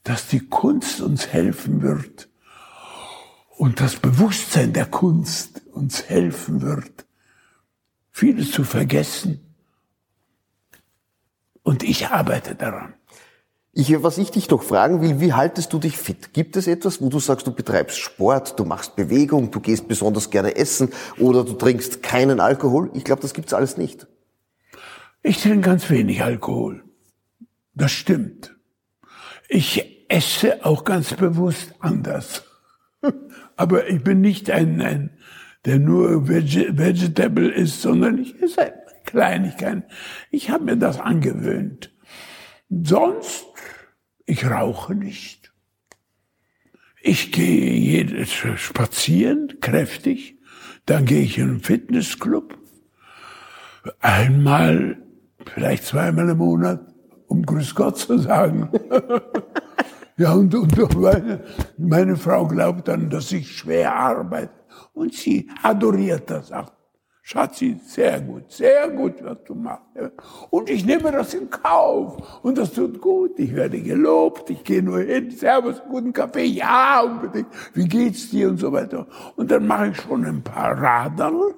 dass 0.04 0.28
die 0.28 0.48
Kunst 0.48 1.02
uns 1.02 1.26
helfen 1.26 1.82
wird 1.82 2.30
und 3.58 3.82
das 3.82 3.96
Bewusstsein 3.96 4.74
der 4.74 4.86
Kunst 4.86 5.63
uns 5.72 6.04
helfen 6.04 6.62
wird, 6.62 7.08
vieles 8.12 8.52
zu 8.52 8.63
vergessen. 8.63 9.58
Und 11.63 11.82
ich 11.82 12.10
arbeite 12.10 12.54
daran. 12.54 12.94
Ich, 13.74 13.91
was 14.04 14.20
ich 14.20 14.30
dich 14.30 14.48
doch 14.48 14.62
fragen 14.62 15.02
will, 15.02 15.20
wie 15.20 15.34
haltest 15.34 15.74
du 15.74 15.80
dich 15.80 15.98
fit? 15.98 16.32
Gibt 16.32 16.58
es 16.58 16.68
etwas, 16.68 17.02
wo 17.02 17.10
du 17.10 17.20
sagst, 17.20 17.48
du 17.48 17.52
betreibst 17.52 17.98
Sport, 17.98 18.60
du 18.60 18.65
machst 18.65 18.96
Bewegung, 18.96 19.50
du 19.50 19.60
gehst 19.60 19.88
besonders 19.88 20.30
gerne 20.30 20.56
essen 20.56 20.94
oder 21.18 21.44
du 21.44 21.54
trinkst 21.54 22.04
keinen 22.04 22.39
Alkohol? 22.39 22.91
Ich 22.94 23.04
glaube, 23.04 23.24
das 23.24 23.34
gibt's 23.34 23.52
alles 23.52 23.78
nicht. 23.78 24.06
Ich 25.24 25.41
trinke 25.41 25.62
ganz 25.62 25.89
wenig 25.89 26.22
Alkohol. 26.24 26.85
Das 27.75 27.91
stimmt. 27.91 28.55
Ich 29.47 30.09
esse 30.09 30.65
auch 30.65 30.83
ganz 30.83 31.13
bewusst 31.13 31.75
anders. 31.79 32.43
Aber 33.55 33.89
ich 33.89 34.03
bin 34.03 34.21
nicht 34.21 34.49
ein, 34.49 34.81
ein 34.81 35.17
der 35.65 35.79
nur 35.79 36.27
Veg 36.27 36.77
Vegetable 36.77 37.51
ist, 37.51 37.81
sondern 37.81 38.19
ich 38.19 38.41
esse 38.41 38.73
Kleinigkeiten. 39.05 39.83
Ich 40.31 40.49
habe 40.49 40.63
mir 40.63 40.77
das 40.77 40.99
angewöhnt. 40.99 41.91
Sonst, 42.69 43.45
ich 44.25 44.45
rauche 44.49 44.95
nicht. 44.95 45.53
Ich 47.01 47.31
gehe 47.31 47.73
jedes 47.73 48.31
spazieren, 48.33 49.59
kräftig. 49.61 50.39
Dann 50.85 51.05
gehe 51.05 51.21
ich 51.21 51.38
in 51.38 51.49
einen 51.49 51.59
Fitnessclub. 51.59 52.57
Einmal, 53.99 54.97
vielleicht 55.45 55.83
zweimal 55.83 56.29
im 56.29 56.38
Monat 56.38 56.94
um 57.27 57.45
Grüß 57.45 57.75
Gott 57.75 57.97
zu 57.97 58.17
sagen. 58.17 58.69
ja, 60.17 60.33
und, 60.33 60.53
und 60.53 60.99
meine, 60.99 61.43
meine 61.77 62.15
Frau 62.15 62.47
glaubt 62.47 62.88
dann, 62.88 63.09
dass 63.09 63.31
ich 63.31 63.57
schwer 63.57 63.95
arbeite. 63.95 64.53
Und 64.93 65.13
sie 65.13 65.49
adoriert 65.63 66.29
das 66.29 66.51
auch. 66.51 66.71
Schatzi, 67.27 67.79
sehr 67.83 68.21
gut, 68.21 68.51
sehr 68.51 68.88
gut, 68.89 69.15
was 69.23 69.38
du 69.45 69.55
machst. 69.55 69.81
Und 70.51 70.69
ich 70.69 70.85
nehme 70.85 71.11
das 71.11 71.33
in 71.33 71.49
Kauf. 71.49 72.39
Und 72.43 72.57
das 72.59 72.71
tut 72.71 73.01
gut. 73.01 73.39
Ich 73.39 73.55
werde 73.55 73.81
gelobt. 73.81 74.51
Ich 74.51 74.63
gehe 74.63 74.83
nur 74.83 74.99
hin. 74.99 75.31
Servus, 75.31 75.81
guten 75.89 76.13
Kaffee. 76.13 76.45
Ja, 76.45 77.01
unbedingt. 77.01 77.47
Wie 77.73 77.88
geht's 77.88 78.29
dir? 78.29 78.49
Und 78.49 78.57
so 78.57 78.71
weiter. 78.71 79.07
Und 79.38 79.49
dann 79.49 79.65
mache 79.65 79.88
ich 79.88 80.01
schon 80.01 80.23
ein 80.23 80.43
paar 80.43 80.79
Raderl 80.79 81.55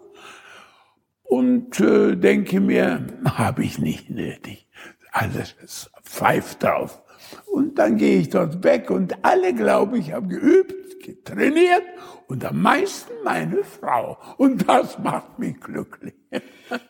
und 1.27 1.79
äh, 1.81 2.15
denke 2.15 2.59
mir, 2.59 3.05
habe 3.25 3.63
ich 3.63 3.77
nicht 3.79 4.09
nötig 4.09 4.66
alles 5.11 5.55
pfeift 6.03 6.63
drauf. 6.63 7.01
Und 7.45 7.77
dann 7.77 7.97
gehe 7.97 8.19
ich 8.19 8.29
dort 8.29 8.63
weg 8.63 8.89
und 8.89 9.15
alle, 9.23 9.53
glaube 9.53 9.97
ich, 9.97 10.13
haben 10.13 10.29
geübt, 10.29 11.03
getrainiert 11.03 11.83
und 12.27 12.43
am 12.45 12.61
meisten 12.61 13.11
meine 13.23 13.63
Frau. 13.63 14.17
Und 14.37 14.67
das 14.67 14.99
macht 14.99 15.39
mich 15.39 15.59
glücklich. 15.59 16.13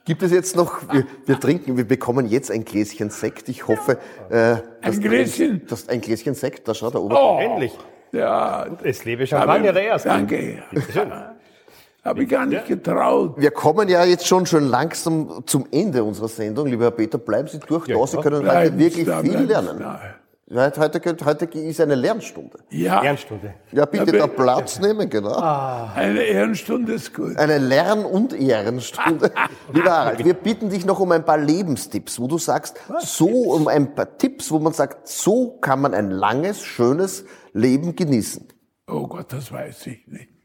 Gibt 0.05 0.23
es 0.23 0.31
jetzt 0.31 0.55
noch, 0.55 0.81
wir, 0.91 1.05
wir 1.25 1.39
trinken, 1.39 1.77
wir 1.77 1.87
bekommen 1.87 2.27
jetzt 2.27 2.51
ein 2.51 2.65
Gläschen 2.65 3.09
Sekt. 3.09 3.49
Ich 3.49 3.67
hoffe, 3.67 3.99
äh, 4.29 4.57
ein 4.81 4.99
Gläschen. 4.99 5.63
Das, 5.67 5.87
ein 5.89 6.01
Gläschen 6.01 6.33
Sekt, 6.33 6.67
da 6.67 6.73
schaut 6.73 6.95
er 6.95 7.03
oben. 7.03 7.15
Oh, 7.15 7.39
endlich. 7.39 7.77
Ja. 8.11 8.65
Es 8.83 9.05
lebe 9.05 9.27
Champagner 9.27 9.73
der 9.73 9.83
Erste. 9.83 10.09
Danke. 10.09 10.63
Schön. 10.91 11.11
Habe 12.07 12.23
ich 12.23 12.29
gar 12.29 12.45
nicht 12.45 12.67
getraut. 12.67 13.35
Wir 13.37 13.51
kommen 13.51 13.89
ja 13.89 14.05
jetzt 14.05 14.25
schon 14.25 14.45
schon 14.45 14.69
langsam 14.69 15.43
zum 15.45 15.65
Ende 15.71 16.05
unserer 16.05 16.29
Sendung. 16.29 16.67
Lieber 16.67 16.85
Herr 16.85 16.91
Peter, 16.91 17.17
bleiben 17.17 17.49
Sie 17.49 17.59
durch. 17.59 17.85
Ja, 17.87 18.07
Sie 18.07 18.17
können 18.17 18.43
bleiben 18.43 18.71
heute 18.71 18.79
wirklich 18.79 19.05
da, 19.05 19.21
viel 19.21 19.39
lernen. 19.39 19.85
Heute, 20.49 20.79
heute, 20.79 21.25
heute 21.25 21.45
ist 21.59 21.81
eine 21.81 21.95
Lernstunde. 21.95 22.59
Ja. 22.69 23.01
Lernstunde. 23.01 23.55
Ja, 23.73 23.83
bitte 23.85 24.13
da 24.13 24.27
Platz 24.27 24.79
nehmen, 24.79 25.09
genau. 25.09 25.33
Ah. 25.33 25.91
Eine 25.93 26.21
Ehrenstunde 26.21 26.93
ist 26.93 27.13
gut. 27.13 27.35
Eine 27.35 27.57
Lern- 27.57 28.05
und 28.05 28.31
Ehrenstunde. 28.31 29.29
Lieber 29.73 29.91
Harald, 29.91 30.23
wir 30.23 30.33
bitten 30.33 30.69
dich 30.69 30.85
noch 30.85 31.01
um 31.01 31.11
ein 31.11 31.25
paar 31.25 31.37
Lebenstipps, 31.37 32.21
wo 32.21 32.27
du 32.27 32.37
sagst, 32.37 32.77
Was? 32.87 33.17
so 33.17 33.27
um 33.27 33.67
ein 33.67 33.93
paar 33.93 34.17
Tipps, 34.17 34.49
wo 34.49 34.59
man 34.59 34.71
sagt, 34.71 35.09
so 35.09 35.57
kann 35.59 35.81
man 35.81 35.93
ein 35.93 36.11
langes, 36.11 36.63
schönes 36.63 37.25
Leben 37.51 37.97
genießen. 37.97 38.47
Oh 38.89 39.05
Gott, 39.05 39.33
das 39.33 39.51
weiß 39.51 39.87
ich 39.87 40.07
nicht. 40.07 40.36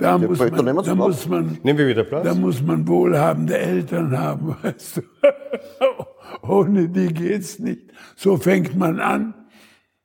Da, 0.00 0.16
muss 0.16 0.38
man, 0.38 0.76
da 0.82 0.94
muss 0.94 1.28
man, 1.28 1.58
Nehmen 1.62 1.78
wir 1.78 1.88
wieder 1.88 2.04
Platz. 2.04 2.24
Da 2.24 2.34
muss 2.34 2.62
man 2.62 2.88
wohlhabende 2.88 3.58
Eltern 3.58 4.18
haben, 4.18 4.56
weißt 4.62 4.96
du. 4.96 5.02
Ohne 6.42 6.88
die 6.88 7.12
geht's 7.12 7.58
nicht. 7.58 7.92
So 8.16 8.38
fängt 8.38 8.76
man 8.76 8.98
an. 8.98 9.34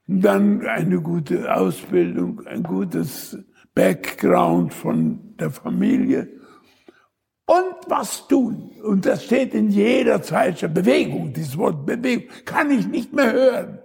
Dann 0.05 0.67
eine 0.67 1.01
gute 1.01 1.55
Ausbildung, 1.55 2.45
ein 2.45 2.63
gutes 2.63 3.37
Background 3.73 4.73
von 4.73 5.35
der 5.39 5.49
Familie. 5.49 6.27
Und 7.45 7.75
was 7.87 8.27
tun? 8.27 8.71
Und 8.83 9.05
das 9.05 9.23
steht 9.23 9.53
in 9.53 9.69
jeder 9.69 10.21
Zeitschrift. 10.21 10.73
Bewegung, 10.73 11.31
dieses 11.31 11.57
Wort 11.57 11.85
Bewegung, 11.85 12.27
kann 12.43 12.69
ich 12.69 12.85
nicht 12.85 13.13
mehr 13.13 13.31
hören. 13.31 13.79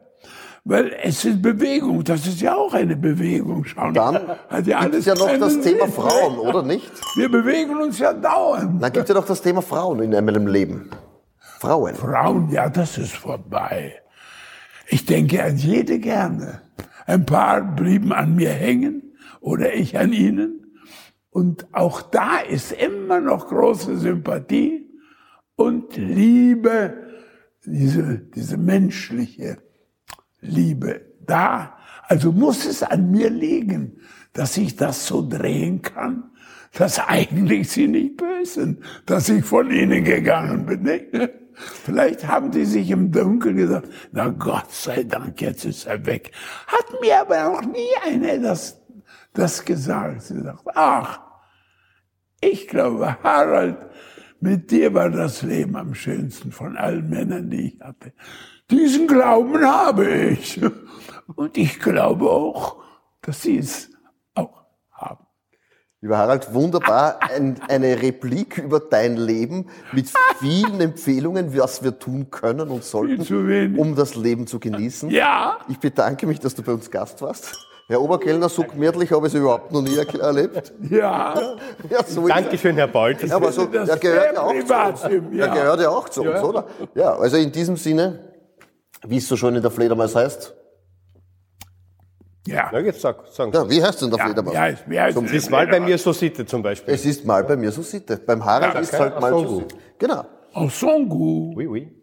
Weil 0.65 0.95
es 1.03 1.25
ist 1.25 1.41
Bewegung, 1.41 2.05
das 2.05 2.27
ist 2.27 2.41
ja 2.41 2.55
auch 2.55 2.75
eine 2.75 2.97
Bewegung. 2.97 3.65
Schauen. 3.65 3.95
Dann 3.95 4.21
hat 4.49 4.67
ja 4.67 4.79
alles 4.79 5.05
gibt 5.05 5.07
es 5.07 5.07
ja 5.07 5.15
noch 5.15 5.39
das 5.39 5.61
Thema 5.61 5.87
Sinn. 5.87 5.93
Frauen, 5.93 6.39
oder 6.39 6.63
nicht? 6.63 6.91
Wir 7.17 7.31
bewegen 7.31 7.77
uns 7.77 7.99
ja 7.99 8.13
dauernd. 8.13 8.83
Dann 8.83 8.93
gibt 8.93 9.05
es 9.05 9.09
ja 9.09 9.15
noch 9.15 9.27
das 9.27 9.41
Thema 9.41 9.63
Frauen 9.63 10.01
in 10.03 10.15
einem 10.15 10.47
Leben. 10.47 10.91
Frauen. 11.61 11.95
Frauen, 11.95 12.51
ja, 12.51 12.69
das 12.69 12.99
ist 12.99 13.13
vorbei. 13.13 13.95
Ich 14.89 15.07
denke 15.07 15.43
an 15.43 15.57
jede 15.57 15.99
gerne. 15.99 16.63
Ein 17.07 17.25
paar 17.25 17.63
blieben 17.63 18.13
an 18.13 18.35
mir 18.35 18.51
hängen 18.51 19.15
oder 19.41 19.73
ich 19.75 19.99
an 19.99 20.13
ihnen. 20.13 20.77
Und 21.31 21.67
auch 21.73 22.03
da 22.03 22.39
ist 22.39 22.73
immer 22.73 23.21
noch 23.21 23.49
große 23.49 23.97
Sympathie 23.99 24.91
und 25.55 25.97
Liebe, 25.97 26.95
diese, 27.65 28.19
diese 28.19 28.57
menschliche 28.57 29.59
Liebe 30.41 31.03
da. 31.27 31.77
Also 32.09 32.33
muss 32.33 32.67
es 32.67 32.83
an 32.83 33.11
mir 33.11 33.31
liegen, 33.31 34.01
dass 34.33 34.57
ich 34.57 34.77
das 34.77 35.07
so 35.07 35.27
drehen 35.27 35.83
kann, 35.83 36.31
dass 36.73 36.99
eigentlich 36.99 37.71
sie 37.71 37.89
nicht 37.89 38.17
böse 38.17 38.77
dass 39.07 39.29
ich 39.29 39.45
von 39.45 39.71
ihnen 39.71 40.05
gegangen 40.05 40.67
bin. 40.67 40.83
Nicht? 40.83 41.31
Vielleicht 41.55 42.27
haben 42.27 42.51
die 42.51 42.65
sich 42.65 42.91
im 42.91 43.13
Dunkeln 43.13 43.57
gesagt, 43.57 43.89
na 44.13 44.29
Gott 44.29 44.73
sei 44.73 45.03
Dank, 45.03 45.41
jetzt 45.41 45.65
ist 45.65 45.87
er 45.87 46.05
weg. 46.07 46.33
Hat 46.67 47.01
mir 47.01 47.21
aber 47.21 47.53
noch 47.53 47.63
nie 47.63 47.89
einer 48.03 48.39
das, 48.39 48.81
das 49.35 49.65
gesagt. 49.65 50.23
Sie 50.23 50.41
sagt, 50.41 50.65
ach, 50.75 51.21
ich 52.41 52.67
glaube, 52.67 53.23
Harald, 53.23 53.77
mit 54.41 54.71
dir 54.71 54.95
war 54.95 55.11
das 55.11 55.43
Leben 55.43 55.77
am 55.77 55.95
schönsten 55.95 56.51
von 56.51 56.79
allen 56.79 57.11
Männern, 57.11 57.51
die 57.51 57.75
ich 57.75 57.81
hatte. 57.81 58.13
Diesen 58.71 59.07
Glauben 59.07 59.65
habe 59.65 60.09
ich. 60.09 60.61
Und 61.35 61.57
ich 61.57 61.79
glaube 61.81 62.31
auch, 62.31 62.77
dass 63.23 63.43
sie 63.43 63.59
es 63.59 63.91
auch 64.35 64.65
haben. 64.93 65.27
Lieber 66.01 66.19
Harald, 66.19 66.55
wunderbar. 66.55 67.21
Ein, 67.23 67.61
eine 67.69 68.01
Replik 68.01 68.59
über 68.59 68.81
dein 68.81 69.17
Leben 69.17 69.67
mit 69.93 70.11
vielen 70.39 70.81
Empfehlungen, 70.81 71.57
was 71.57 71.83
wir 71.83 71.99
tun 71.99 72.31
können 72.31 72.71
und 72.71 72.85
sollten, 72.85 73.77
um 73.77 73.95
das 73.95 74.15
Leben 74.15 74.47
zu 74.47 74.59
genießen. 74.59 75.11
Ja. 75.11 75.59
Ich 75.69 75.79
bedanke 75.79 76.27
mich, 76.27 76.41
dass 76.41 76.55
du 76.55 76.63
bei 76.63 76.73
uns 76.73 76.91
Gast 76.91 77.21
warst. 77.23 77.67
Herr 77.91 78.01
Oberkellner, 78.01 78.49
so 78.49 78.63
gemütlich 78.63 79.11
habe 79.11 79.27
ich 79.27 79.35
es 79.35 79.41
überhaupt 79.41 79.73
noch 79.73 79.83
nie 79.83 79.97
erlebt. 79.97 80.73
Ja. 80.89 81.57
ja 81.91 82.05
so 82.07 82.29
Dankeschön, 82.29 82.77
Herr 82.77 82.87
Bolt. 82.87 83.21
Ja, 83.25 83.35
aber 83.35 83.51
so, 83.51 83.67
der 83.67 83.85
gehört 83.97 84.35
ja 84.35 84.43
auch 84.43 84.65
zu 84.65 84.75
uns. 84.75 85.01
Der 85.33 85.49
gehört 85.49 85.81
ja 85.81 85.91
auch 85.91 86.09
zu 86.09 86.23
uns, 86.23 86.41
oder? 86.41 86.67
Ja, 86.95 87.17
also 87.17 87.37
in 87.37 87.51
diesem 87.51 87.77
Sinne, 87.77 88.30
wie 89.07 89.17
es 89.17 89.29
so 89.29 89.37
schön 89.37 89.55
in 89.57 89.63
der 89.63 89.71
Fledermaus 89.71 90.15
heißt, 90.15 90.55
ja. 92.47 92.71
Na, 92.73 92.81
jetzt 92.81 93.01
sag, 93.01 93.17
sag. 93.31 93.53
Ja, 93.55 93.69
wie 93.69 93.83
heißt 93.83 94.01
denn 94.01 94.11
der 94.11 94.19
ja, 94.19 94.25
Fledermaus? 94.25 94.55
Ja, 94.55 94.73
wie 94.87 95.01
heißt 95.01 95.17
es 95.19 95.33
ist 95.33 95.51
mal 95.51 95.67
bei 95.67 95.79
mir 95.79 95.99
so 95.99 96.13
Sitte 96.13 96.47
zum 96.47 96.63
Beispiel. 96.63 96.95
Es 96.95 97.05
ist 97.05 97.25
mal 97.25 97.45
bei 97.45 97.57
mir 97.57 97.71
so 97.71 97.83
Sitte. 97.83 98.17
Beim 98.17 98.45
Harald 98.45 98.75
ja, 98.75 98.81
ist 98.81 98.93
es 98.93 98.99
halt 98.99 99.21
mal 99.21 99.31
so 99.31 99.59
Sitte. 99.59 99.77
Genau. 99.99 100.25
Songu. 100.69 101.53
Oui, 101.55 101.67
oui. 101.67 101.97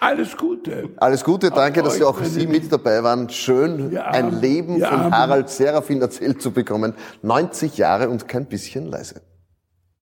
Alles 0.00 0.36
Gute. 0.36 0.90
Alles 0.96 1.24
Gute, 1.24 1.50
danke, 1.50 1.82
dass 1.82 1.94
Sie 1.94 2.04
auch 2.04 2.22
Sie 2.22 2.46
mit 2.46 2.70
dabei 2.70 3.02
waren. 3.02 3.28
Schön, 3.28 3.90
ja, 3.92 4.06
ein 4.06 4.40
Leben 4.40 4.80
von 4.80 5.12
Harald 5.12 5.50
Serafin 5.50 6.00
erzählt 6.00 6.40
zu 6.40 6.52
bekommen. 6.52 6.94
90 7.22 7.76
Jahre 7.76 8.08
und 8.08 8.28
kein 8.28 8.46
bisschen 8.46 8.86
leise. 8.86 9.22